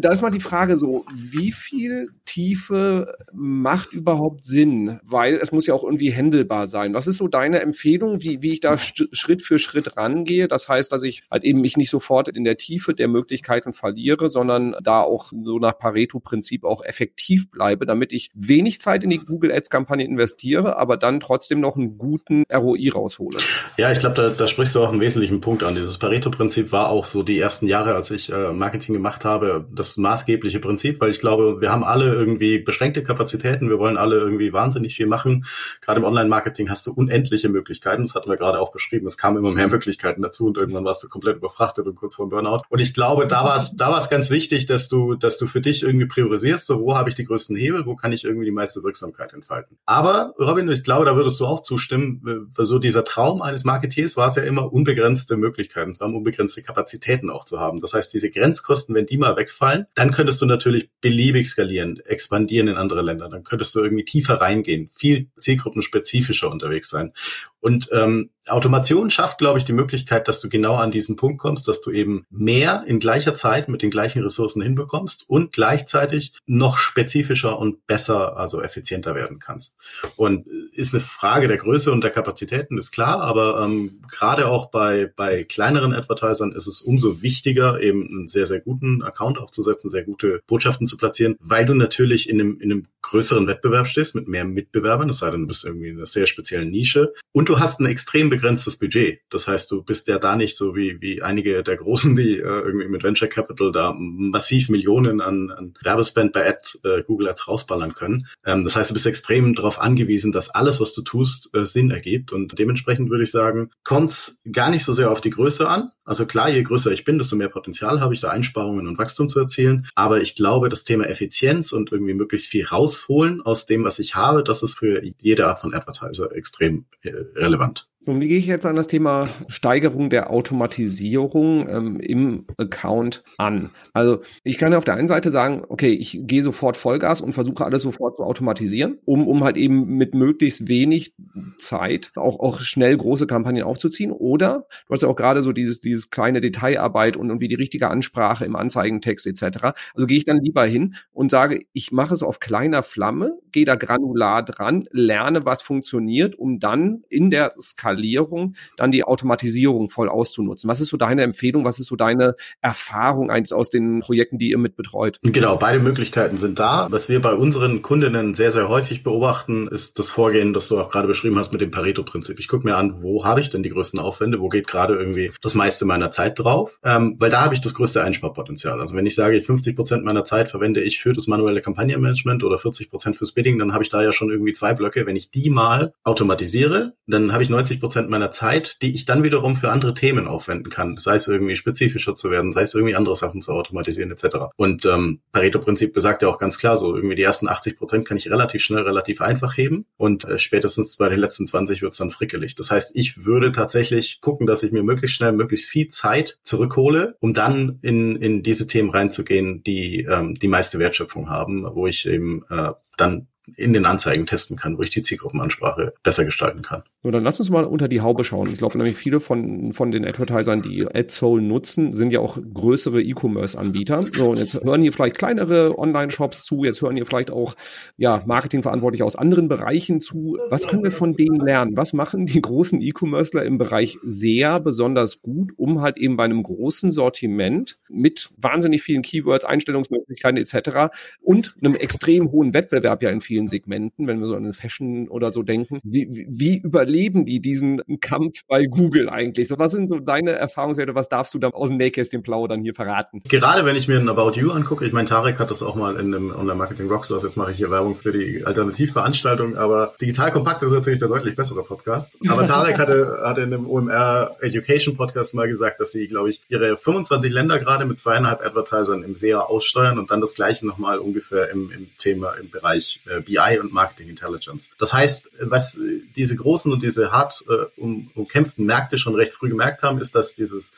Da 0.00 0.12
ist 0.12 0.22
mal 0.22 0.30
die 0.30 0.40
Frage 0.40 0.76
so, 0.76 1.04
wie 1.14 1.52
viel 1.52 2.08
Tiefe 2.24 3.12
macht 3.32 3.92
überhaupt 3.92 4.44
Sinn 4.44 4.67
Sinn, 4.68 5.00
weil 5.08 5.36
es 5.36 5.52
muss 5.52 5.66
ja 5.66 5.74
auch 5.74 5.84
irgendwie 5.84 6.10
händelbar 6.10 6.68
sein. 6.68 6.94
Was 6.94 7.06
ist 7.06 7.16
so 7.16 7.28
deine 7.28 7.60
Empfehlung, 7.60 8.22
wie, 8.22 8.42
wie 8.42 8.52
ich 8.52 8.60
da 8.60 8.76
Schritt 8.78 9.42
für 9.42 9.58
Schritt 9.58 9.96
rangehe? 9.96 10.48
Das 10.48 10.68
heißt, 10.68 10.92
dass 10.92 11.02
ich 11.02 11.22
halt 11.30 11.44
eben 11.44 11.60
mich 11.60 11.76
nicht 11.76 11.90
sofort 11.90 12.28
in 12.28 12.44
der 12.44 12.56
Tiefe 12.56 12.94
der 12.94 13.08
Möglichkeiten 13.08 13.72
verliere, 13.72 14.30
sondern 14.30 14.74
da 14.82 15.00
auch 15.00 15.32
so 15.44 15.58
nach 15.58 15.78
Pareto-Prinzip 15.78 16.64
auch 16.64 16.84
effektiv 16.84 17.50
bleibe, 17.50 17.86
damit 17.86 18.12
ich 18.12 18.30
wenig 18.34 18.80
Zeit 18.80 19.04
in 19.04 19.10
die 19.10 19.18
Google 19.18 19.52
Ads-Kampagne 19.52 20.04
investiere, 20.04 20.76
aber 20.76 20.96
dann 20.96 21.20
trotzdem 21.20 21.60
noch 21.60 21.76
einen 21.76 21.98
guten 21.98 22.44
ROI 22.52 22.90
raushole. 22.92 23.38
Ja, 23.76 23.90
ich 23.92 24.00
glaube, 24.00 24.16
da, 24.16 24.28
da 24.30 24.46
sprichst 24.48 24.74
du 24.74 24.82
auch 24.82 24.90
einen 24.90 25.00
wesentlichen 25.00 25.40
Punkt 25.40 25.62
an. 25.62 25.74
Dieses 25.74 25.98
Pareto-Prinzip 25.98 26.72
war 26.72 26.90
auch 26.90 27.04
so 27.04 27.22
die 27.22 27.38
ersten 27.38 27.66
Jahre, 27.66 27.94
als 27.94 28.10
ich 28.10 28.32
äh, 28.32 28.52
Marketing 28.52 28.94
gemacht 28.94 29.24
habe, 29.24 29.66
das 29.72 29.96
maßgebliche 29.96 30.60
Prinzip, 30.60 31.00
weil 31.00 31.10
ich 31.10 31.20
glaube, 31.20 31.60
wir 31.60 31.70
haben 31.70 31.84
alle 31.84 32.12
irgendwie 32.12 32.58
beschränkte 32.58 33.02
Kapazitäten, 33.02 33.68
wir 33.68 33.78
wollen 33.78 33.96
alle 33.96 34.16
irgendwie 34.16 34.52
wahnsinnig 34.58 34.94
viel 34.96 35.06
machen. 35.06 35.44
Gerade 35.80 36.00
im 36.00 36.04
Online-Marketing 36.04 36.68
hast 36.68 36.86
du 36.86 36.92
unendliche 36.92 37.48
Möglichkeiten. 37.48 38.02
Das 38.02 38.14
hatten 38.14 38.28
wir 38.28 38.36
gerade 38.36 38.60
auch 38.60 38.72
beschrieben. 38.72 39.06
Es 39.06 39.16
kamen 39.16 39.38
immer 39.38 39.52
mehr 39.52 39.68
Möglichkeiten 39.68 40.20
dazu 40.20 40.46
und 40.46 40.58
irgendwann 40.58 40.84
warst 40.84 41.02
du 41.02 41.08
komplett 41.08 41.36
überfrachtet 41.36 41.86
und 41.86 41.94
kurz 41.94 42.16
vor 42.16 42.28
Burnout. 42.28 42.62
Und 42.68 42.80
ich 42.80 42.92
glaube, 42.92 43.26
da 43.26 43.44
war 43.44 43.56
es 43.56 43.76
da 43.76 43.90
war 43.90 43.98
es 43.98 44.10
ganz 44.10 44.30
wichtig, 44.30 44.66
dass 44.66 44.88
du, 44.88 45.14
dass 45.14 45.38
du 45.38 45.46
für 45.46 45.60
dich 45.60 45.82
irgendwie 45.82 46.06
priorisierst, 46.06 46.66
so 46.66 46.80
wo 46.80 46.96
habe 46.96 47.08
ich 47.08 47.14
die 47.14 47.24
größten 47.24 47.56
Hebel, 47.56 47.86
wo 47.86 47.94
kann 47.94 48.12
ich 48.12 48.24
irgendwie 48.24 48.46
die 48.46 48.52
meiste 48.52 48.82
Wirksamkeit 48.82 49.32
entfalten. 49.32 49.78
Aber 49.86 50.34
Robin, 50.38 50.68
ich 50.68 50.82
glaube, 50.82 51.04
da 51.04 51.14
würdest 51.16 51.38
du 51.40 51.46
auch 51.46 51.60
zustimmen, 51.60 52.50
für 52.52 52.64
so 52.64 52.78
dieser 52.78 53.04
Traum 53.04 53.42
eines 53.42 53.64
Marketeers 53.64 54.16
war 54.16 54.28
es 54.28 54.36
ja 54.36 54.42
immer 54.42 54.72
unbegrenzte 54.72 55.36
Möglichkeiten 55.36 55.94
zu 55.94 56.04
haben, 56.04 56.14
unbegrenzte 56.14 56.62
Kapazitäten 56.62 57.30
auch 57.30 57.44
zu 57.44 57.60
haben. 57.60 57.80
Das 57.80 57.94
heißt, 57.94 58.12
diese 58.12 58.30
Grenzkosten, 58.30 58.94
wenn 58.94 59.06
die 59.06 59.18
mal 59.18 59.36
wegfallen, 59.36 59.86
dann 59.94 60.10
könntest 60.10 60.42
du 60.42 60.46
natürlich 60.46 60.90
beliebig 61.00 61.48
skalieren, 61.48 62.00
expandieren 62.04 62.68
in 62.68 62.76
andere 62.76 63.02
Länder. 63.02 63.28
Dann 63.28 63.44
könntest 63.44 63.74
du 63.74 63.80
irgendwie 63.80 64.04
tiefer 64.04 64.37
reingehen, 64.40 64.88
viel 64.90 65.28
zielgruppenspezifischer 65.36 66.50
unterwegs 66.50 66.88
sein. 66.88 67.12
Und 67.60 67.88
ähm, 67.92 68.30
Automation 68.50 69.10
schafft, 69.10 69.38
glaube 69.38 69.58
ich, 69.58 69.64
die 69.64 69.72
Möglichkeit, 69.72 70.28
dass 70.28 70.40
du 70.40 70.48
genau 70.48 70.76
an 70.76 70.90
diesen 70.90 71.16
Punkt 71.16 71.38
kommst, 71.38 71.68
dass 71.68 71.80
du 71.80 71.90
eben 71.90 72.24
mehr 72.30 72.84
in 72.86 72.98
gleicher 72.98 73.34
Zeit 73.34 73.68
mit 73.68 73.82
den 73.82 73.90
gleichen 73.90 74.22
Ressourcen 74.22 74.62
hinbekommst 74.62 75.24
und 75.28 75.52
gleichzeitig 75.52 76.32
noch 76.46 76.78
spezifischer 76.78 77.58
und 77.58 77.86
besser, 77.86 78.36
also 78.36 78.62
effizienter 78.62 79.14
werden 79.14 79.38
kannst. 79.38 79.76
Und 80.16 80.46
ist 80.72 80.94
eine 80.94 81.00
Frage 81.00 81.48
der 81.48 81.56
Größe 81.56 81.92
und 81.92 82.02
der 82.02 82.10
Kapazitäten, 82.10 82.78
ist 82.78 82.92
klar, 82.92 83.20
aber 83.20 83.62
ähm, 83.64 84.02
gerade 84.10 84.48
auch 84.48 84.70
bei, 84.70 85.10
bei 85.14 85.44
kleineren 85.44 85.92
Advertisern 85.92 86.52
ist 86.52 86.66
es 86.66 86.80
umso 86.80 87.22
wichtiger, 87.22 87.80
eben 87.80 88.06
einen 88.08 88.28
sehr, 88.28 88.46
sehr 88.46 88.60
guten 88.60 89.02
Account 89.02 89.38
aufzusetzen, 89.38 89.90
sehr 89.90 90.04
gute 90.04 90.40
Botschaften 90.46 90.86
zu 90.86 90.96
platzieren, 90.96 91.36
weil 91.40 91.66
du 91.66 91.74
natürlich 91.74 92.28
in 92.28 92.40
einem, 92.40 92.60
in 92.60 92.72
einem 92.72 92.86
größeren 93.02 93.46
Wettbewerb 93.46 93.88
stehst 93.88 94.14
mit 94.14 94.28
mehr 94.28 94.44
Mitbewerbern, 94.44 95.08
es 95.08 95.18
sei 95.18 95.30
denn, 95.30 95.42
du 95.42 95.46
bist 95.48 95.64
irgendwie 95.64 95.88
in 95.88 95.96
einer 95.96 96.06
sehr 96.06 96.26
speziellen 96.26 96.70
Nische 96.70 97.14
und 97.32 97.47
du 97.48 97.58
hast 97.58 97.80
ein 97.80 97.86
extrem 97.86 98.28
begrenztes 98.28 98.76
Budget. 98.76 99.20
Das 99.30 99.48
heißt, 99.48 99.70
du 99.70 99.82
bist 99.82 100.08
ja 100.08 100.18
da 100.18 100.36
nicht 100.36 100.56
so 100.56 100.76
wie, 100.76 101.00
wie 101.00 101.22
einige 101.22 101.62
der 101.62 101.76
Großen, 101.76 102.14
die 102.14 102.38
äh, 102.38 102.42
irgendwie 102.42 102.88
mit 102.88 103.02
Venture 103.02 103.28
Capital 103.28 103.72
da 103.72 103.94
massiv 103.98 104.68
Millionen 104.68 105.20
an, 105.20 105.50
an 105.50 105.74
Werbespend 105.82 106.32
bei 106.32 106.48
Ad, 106.48 106.78
äh, 106.84 107.02
Google 107.02 107.28
Ads 107.28 107.48
rausballern 107.48 107.94
können. 107.94 108.26
Ähm, 108.44 108.64
das 108.64 108.76
heißt, 108.76 108.90
du 108.90 108.94
bist 108.94 109.06
extrem 109.06 109.54
darauf 109.54 109.80
angewiesen, 109.80 110.32
dass 110.32 110.50
alles, 110.50 110.80
was 110.80 110.92
du 110.92 111.02
tust, 111.02 111.54
äh, 111.54 111.64
Sinn 111.64 111.90
ergibt. 111.90 112.32
Und 112.32 112.58
dementsprechend 112.58 113.10
würde 113.10 113.24
ich 113.24 113.30
sagen, 113.30 113.70
kommt 113.84 114.34
gar 114.52 114.70
nicht 114.70 114.84
so 114.84 114.92
sehr 114.92 115.10
auf 115.10 115.20
die 115.20 115.30
Größe 115.30 115.68
an. 115.68 115.90
Also 116.08 116.24
klar, 116.24 116.48
je 116.48 116.62
größer 116.62 116.90
ich 116.90 117.04
bin, 117.04 117.18
desto 117.18 117.36
mehr 117.36 117.50
Potenzial 117.50 118.00
habe 118.00 118.14
ich 118.14 118.20
da 118.20 118.30
Einsparungen 118.30 118.88
und 118.88 118.96
Wachstum 118.96 119.28
zu 119.28 119.40
erzielen. 119.40 119.86
Aber 119.94 120.22
ich 120.22 120.34
glaube, 120.34 120.70
das 120.70 120.84
Thema 120.84 121.04
Effizienz 121.04 121.70
und 121.70 121.92
irgendwie 121.92 122.14
möglichst 122.14 122.48
viel 122.48 122.64
rausholen 122.64 123.42
aus 123.42 123.66
dem, 123.66 123.84
was 123.84 123.98
ich 123.98 124.14
habe, 124.14 124.42
das 124.42 124.62
ist 124.62 124.78
für 124.78 125.02
jede 125.20 125.46
Art 125.46 125.60
von 125.60 125.74
Advertiser 125.74 126.34
extrem 126.34 126.86
äh, 127.02 127.10
relevant. 127.36 127.88
Und 128.06 128.22
wie 128.22 128.28
gehe 128.28 128.38
ich 128.38 128.46
jetzt 128.46 128.64
an 128.64 128.76
das 128.76 128.86
Thema 128.86 129.28
Steigerung 129.48 130.08
der 130.08 130.30
Automatisierung 130.30 131.68
ähm, 131.68 132.00
im 132.00 132.46
Account 132.56 133.22
an? 133.36 133.70
Also 133.92 134.20
ich 134.44 134.56
kann 134.56 134.72
ja 134.72 134.78
auf 134.78 134.84
der 134.84 134.94
einen 134.94 135.08
Seite 135.08 135.30
sagen, 135.30 135.62
okay, 135.68 135.90
ich 135.90 136.18
gehe 136.22 136.42
sofort 136.42 136.78
Vollgas 136.78 137.20
und 137.20 137.34
versuche 137.34 137.64
alles 137.66 137.82
sofort 137.82 138.16
zu 138.16 138.22
automatisieren, 138.22 138.98
um, 139.04 139.28
um 139.28 139.44
halt 139.44 139.58
eben 139.58 139.96
mit 139.96 140.14
möglichst 140.14 140.68
wenig 140.68 141.12
Zeit 141.58 142.10
auch, 142.14 142.40
auch 142.40 142.60
schnell 142.60 142.96
große 142.96 143.26
Kampagnen 143.26 143.64
aufzuziehen. 143.64 144.10
Oder 144.10 144.66
du 144.86 144.94
hast 144.94 145.02
ja 145.02 145.08
auch 145.08 145.16
gerade 145.16 145.42
so 145.42 145.52
dieses, 145.52 145.80
dieses 145.80 146.08
kleine 146.08 146.40
Detailarbeit 146.40 147.16
und, 147.16 147.30
und 147.30 147.40
wie 147.40 147.48
die 147.48 147.56
richtige 147.56 147.90
Ansprache 147.90 148.46
im 148.46 148.56
Anzeigentext 148.56 149.26
etc. 149.26 149.72
Also 149.94 150.06
gehe 150.06 150.16
ich 150.16 150.24
dann 150.24 150.40
lieber 150.40 150.64
hin 150.64 150.94
und 151.12 151.30
sage, 151.30 151.66
ich 151.74 151.92
mache 151.92 152.14
es 152.14 152.22
auf 152.22 152.40
kleiner 152.40 152.82
Flamme, 152.82 153.36
gehe 153.52 153.66
da 153.66 153.74
granular 153.74 154.42
dran, 154.44 154.84
lerne, 154.92 155.44
was 155.44 155.60
funktioniert, 155.60 156.36
um 156.36 156.58
dann 156.58 157.02
in 157.10 157.30
der 157.30 157.54
Skalierung 157.60 157.97
Skalierung 157.98 158.54
dann 158.76 158.90
die 158.90 159.04
Automatisierung 159.04 159.90
voll 159.90 160.08
auszunutzen. 160.08 160.70
Was 160.70 160.80
ist 160.80 160.88
so 160.88 160.96
deine 160.96 161.22
Empfehlung? 161.22 161.64
Was 161.64 161.78
ist 161.78 161.86
so 161.86 161.96
deine 161.96 162.36
Erfahrung 162.60 163.30
aus 163.30 163.70
den 163.70 164.00
Projekten, 164.00 164.38
die 164.38 164.50
ihr 164.50 164.58
mit 164.58 164.76
betreut? 164.76 165.18
Genau, 165.22 165.56
beide 165.56 165.80
Möglichkeiten 165.80 166.38
sind 166.38 166.58
da. 166.58 166.86
Was 166.90 167.08
wir 167.08 167.20
bei 167.20 167.34
unseren 167.34 167.82
Kundinnen 167.82 168.34
sehr, 168.34 168.52
sehr 168.52 168.68
häufig 168.68 169.02
beobachten, 169.02 169.68
ist 169.68 169.98
das 169.98 170.10
Vorgehen, 170.10 170.52
das 170.52 170.68
du 170.68 170.78
auch 170.78 170.90
gerade 170.90 171.08
beschrieben 171.08 171.38
hast 171.38 171.52
mit 171.52 171.60
dem 171.60 171.70
Pareto-Prinzip. 171.70 172.38
Ich 172.38 172.48
gucke 172.48 172.66
mir 172.66 172.76
an, 172.76 173.02
wo 173.02 173.24
habe 173.24 173.40
ich 173.40 173.50
denn 173.50 173.62
die 173.62 173.70
größten 173.70 173.98
Aufwände? 173.98 174.40
Wo 174.40 174.48
geht 174.48 174.66
gerade 174.66 174.94
irgendwie 174.94 175.32
das 175.42 175.54
meiste 175.54 175.84
meiner 175.84 176.10
Zeit 176.10 176.38
drauf? 176.38 176.78
Ähm, 176.84 177.16
weil 177.18 177.30
da 177.30 177.42
habe 177.42 177.54
ich 177.54 177.60
das 177.60 177.74
größte 177.74 178.02
Einsparpotenzial. 178.02 178.80
Also 178.80 178.96
wenn 178.96 179.06
ich 179.06 179.14
sage, 179.14 179.40
50 179.40 179.74
Prozent 179.76 180.04
meiner 180.04 180.24
Zeit 180.24 180.50
verwende 180.50 180.82
ich 180.82 181.00
für 181.00 181.12
das 181.12 181.26
manuelle 181.26 181.60
Kampagnenmanagement 181.60 182.44
oder 182.44 182.58
40 182.58 182.90
Prozent 182.90 183.16
fürs 183.16 183.32
Bidding, 183.32 183.58
dann 183.58 183.72
habe 183.72 183.82
ich 183.82 183.90
da 183.90 184.02
ja 184.02 184.12
schon 184.12 184.30
irgendwie 184.30 184.52
zwei 184.52 184.74
Blöcke. 184.74 185.06
Wenn 185.06 185.16
ich 185.16 185.30
die 185.30 185.50
mal 185.50 185.92
automatisiere, 186.04 186.94
dann 187.06 187.32
habe 187.32 187.42
ich 187.42 187.50
90 187.50 187.77
Prozent 187.80 188.10
meiner 188.10 188.30
Zeit, 188.30 188.82
die 188.82 188.94
ich 188.94 189.04
dann 189.04 189.22
wiederum 189.22 189.56
für 189.56 189.70
andere 189.70 189.94
Themen 189.94 190.26
aufwenden 190.26 190.70
kann. 190.70 190.96
Sei 190.98 191.14
es 191.14 191.28
irgendwie 191.28 191.56
spezifischer 191.56 192.14
zu 192.14 192.30
werden, 192.30 192.52
sei 192.52 192.62
es 192.62 192.74
irgendwie 192.74 192.94
andere 192.94 193.14
Sachen 193.14 193.42
zu 193.42 193.52
automatisieren 193.52 194.10
etc. 194.10 194.36
Und 194.56 194.84
ähm, 194.84 195.20
Pareto-Prinzip 195.32 195.92
besagt 195.92 196.22
ja 196.22 196.28
auch 196.28 196.38
ganz 196.38 196.58
klar 196.58 196.76
so, 196.76 196.94
irgendwie 196.94 197.16
die 197.16 197.22
ersten 197.22 197.48
80 197.48 197.76
Prozent 197.76 198.06
kann 198.06 198.16
ich 198.16 198.30
relativ 198.30 198.62
schnell, 198.62 198.82
relativ 198.82 199.20
einfach 199.20 199.56
heben 199.56 199.86
und 199.96 200.24
äh, 200.24 200.38
spätestens 200.38 200.96
bei 200.96 201.08
den 201.08 201.20
letzten 201.20 201.46
20 201.46 201.82
wird 201.82 201.92
es 201.92 201.98
dann 201.98 202.10
frickelig. 202.10 202.54
Das 202.54 202.70
heißt, 202.70 202.92
ich 202.94 203.24
würde 203.24 203.52
tatsächlich 203.52 204.20
gucken, 204.20 204.46
dass 204.46 204.62
ich 204.62 204.72
mir 204.72 204.82
möglichst 204.82 205.16
schnell, 205.16 205.32
möglichst 205.32 205.68
viel 205.68 205.88
Zeit 205.88 206.38
zurückhole, 206.42 207.16
um 207.20 207.34
dann 207.34 207.78
in, 207.82 208.16
in 208.16 208.42
diese 208.42 208.66
Themen 208.66 208.90
reinzugehen, 208.90 209.62
die 209.62 210.04
ähm, 210.04 210.34
die 210.34 210.48
meiste 210.48 210.78
Wertschöpfung 210.78 211.28
haben, 211.30 211.64
wo 211.74 211.86
ich 211.86 212.06
eben 212.06 212.44
äh, 212.50 212.72
dann 212.96 213.28
in 213.56 213.72
den 213.72 213.86
Anzeigen 213.86 214.26
testen 214.26 214.56
kann, 214.56 214.78
wo 214.78 214.82
ich 214.82 214.90
die 214.90 215.02
Zielgruppenansprache 215.02 215.94
besser 216.02 216.24
gestalten 216.24 216.62
kann. 216.62 216.82
So, 217.04 217.12
dann 217.12 217.22
lass 217.22 217.38
uns 217.38 217.48
mal 217.48 217.64
unter 217.64 217.86
die 217.86 218.00
Haube 218.00 218.24
schauen. 218.24 218.48
Ich 218.48 218.58
glaube 218.58 218.76
nämlich 218.76 218.96
viele 218.96 219.20
von, 219.20 219.72
von 219.72 219.92
den 219.92 220.04
Advertisern, 220.04 220.62
die 220.62 220.84
AdSoul 220.84 221.40
nutzen, 221.40 221.92
sind 221.92 222.12
ja 222.12 222.18
auch 222.18 222.36
größere 222.52 223.00
E-Commerce-Anbieter. 223.00 224.04
So, 224.12 224.30
und 224.30 224.40
jetzt 224.40 224.54
hören 224.64 224.82
hier 224.82 224.92
vielleicht 224.92 225.16
kleinere 225.16 225.78
Online-Shops 225.78 226.44
zu, 226.44 226.64
jetzt 226.64 226.82
hören 226.82 226.96
hier 226.96 227.06
vielleicht 227.06 227.30
auch 227.30 227.54
ja, 227.98 228.24
Marketingverantwortliche 228.26 229.04
aus 229.04 229.14
anderen 229.14 229.46
Bereichen 229.46 230.00
zu. 230.00 230.38
Was 230.50 230.66
können 230.66 230.82
wir 230.82 230.90
von 230.90 231.14
denen 231.14 231.38
lernen? 231.38 231.76
Was 231.76 231.92
machen 231.92 232.26
die 232.26 232.42
großen 232.42 232.80
E-Commercer 232.80 233.44
im 233.44 233.58
Bereich 233.58 233.96
sehr 234.02 234.58
besonders 234.58 235.22
gut, 235.22 235.52
um 235.56 235.80
halt 235.80 235.98
eben 235.98 236.16
bei 236.16 236.24
einem 236.24 236.42
großen 236.42 236.90
Sortiment 236.90 237.78
mit 237.88 238.30
wahnsinnig 238.38 238.82
vielen 238.82 239.02
Keywords, 239.02 239.44
Einstellungsmöglichkeiten 239.44 240.36
etc. 240.36 240.92
und 241.22 241.54
einem 241.62 241.76
extrem 241.76 242.32
hohen 242.32 242.54
Wettbewerb 242.54 243.04
ja 243.04 243.10
in 243.10 243.20
vielen 243.20 243.46
Segmenten, 243.46 244.08
wenn 244.08 244.18
wir 244.18 244.26
so 244.26 244.34
an 244.34 244.52
Fashion 244.52 245.06
oder 245.06 245.30
so 245.30 245.44
denken. 245.44 245.78
Wie, 245.84 246.26
wie 246.28 246.58
über 246.58 246.87
überleben 246.88 247.26
die 247.26 247.40
diesen 247.40 247.82
Kampf 248.00 248.44
bei 248.48 248.64
Google 248.64 249.10
eigentlich? 249.10 249.48
So, 249.48 249.58
was 249.58 249.72
sind 249.72 249.88
so 249.88 249.98
deine 249.98 250.32
Erfahrungswerte? 250.32 250.94
Was 250.94 251.08
darfst 251.08 251.34
du 251.34 251.38
da 251.38 251.48
aus 251.48 251.68
dem 251.68 251.76
Nähkästchen 251.76 252.22
plaudern 252.22 252.62
hier 252.62 252.74
verraten? 252.74 253.20
Gerade 253.28 253.66
wenn 253.66 253.76
ich 253.76 253.88
mir 253.88 253.98
ein 253.98 254.08
About 254.08 254.32
You 254.40 254.52
angucke, 254.52 254.86
ich 254.86 254.92
meine, 254.92 255.06
Tarek 255.06 255.38
hat 255.38 255.50
das 255.50 255.62
auch 255.62 255.74
mal 255.74 255.96
in 255.96 256.14
einem 256.14 256.34
Online-Marketing 256.34 256.88
Rockstars, 256.88 257.24
jetzt 257.24 257.36
mache 257.36 257.50
ich 257.50 257.58
hier 257.58 257.70
Werbung 257.70 257.94
für 257.94 258.12
die 258.12 258.44
Alternativveranstaltung, 258.44 259.56
aber 259.58 259.94
Digital 260.00 260.32
Kompakt 260.32 260.62
ist 260.62 260.72
natürlich 260.72 260.98
der 260.98 261.08
deutlich 261.08 261.36
bessere 261.36 261.62
Podcast. 261.62 262.16
Aber 262.26 262.46
Tarek 262.46 262.78
hatte, 262.78 263.20
hatte 263.22 263.42
in 263.42 263.52
einem 263.52 263.68
OMR 263.68 264.36
Education 264.40 264.96
Podcast 264.96 265.34
mal 265.34 265.46
gesagt, 265.46 265.80
dass 265.80 265.92
sie, 265.92 266.06
glaube 266.06 266.30
ich, 266.30 266.40
ihre 266.48 266.78
25 266.78 267.30
Länder 267.30 267.58
gerade 267.58 267.84
mit 267.84 267.98
zweieinhalb 267.98 268.44
Advertisern 268.44 269.02
im 269.02 269.14
SEA 269.14 269.40
aussteuern 269.40 269.98
und 269.98 270.10
dann 270.10 270.22
das 270.22 270.34
gleiche 270.34 270.66
nochmal 270.66 270.98
ungefähr 270.98 271.50
im, 271.50 271.70
im 271.70 271.88
Thema, 271.98 272.32
im 272.40 272.48
Bereich 272.48 273.00
äh, 273.06 273.20
BI 273.20 273.58
und 273.60 273.74
Marketing 273.74 274.08
Intelligence. 274.08 274.70
Das 274.78 274.94
heißt, 274.94 275.32
was 275.42 275.78
diese 276.16 276.36
großen 276.36 276.77
diese 276.80 277.12
hart 277.12 277.44
äh, 277.48 277.80
um, 277.80 278.10
umkämpften 278.14 278.66
Märkte 278.66 278.98
schon 278.98 279.14
recht 279.14 279.32
früh 279.32 279.48
gemerkt 279.48 279.82
haben, 279.82 280.00
ist, 280.00 280.14
dass 280.14 280.34
dieses 280.34 280.72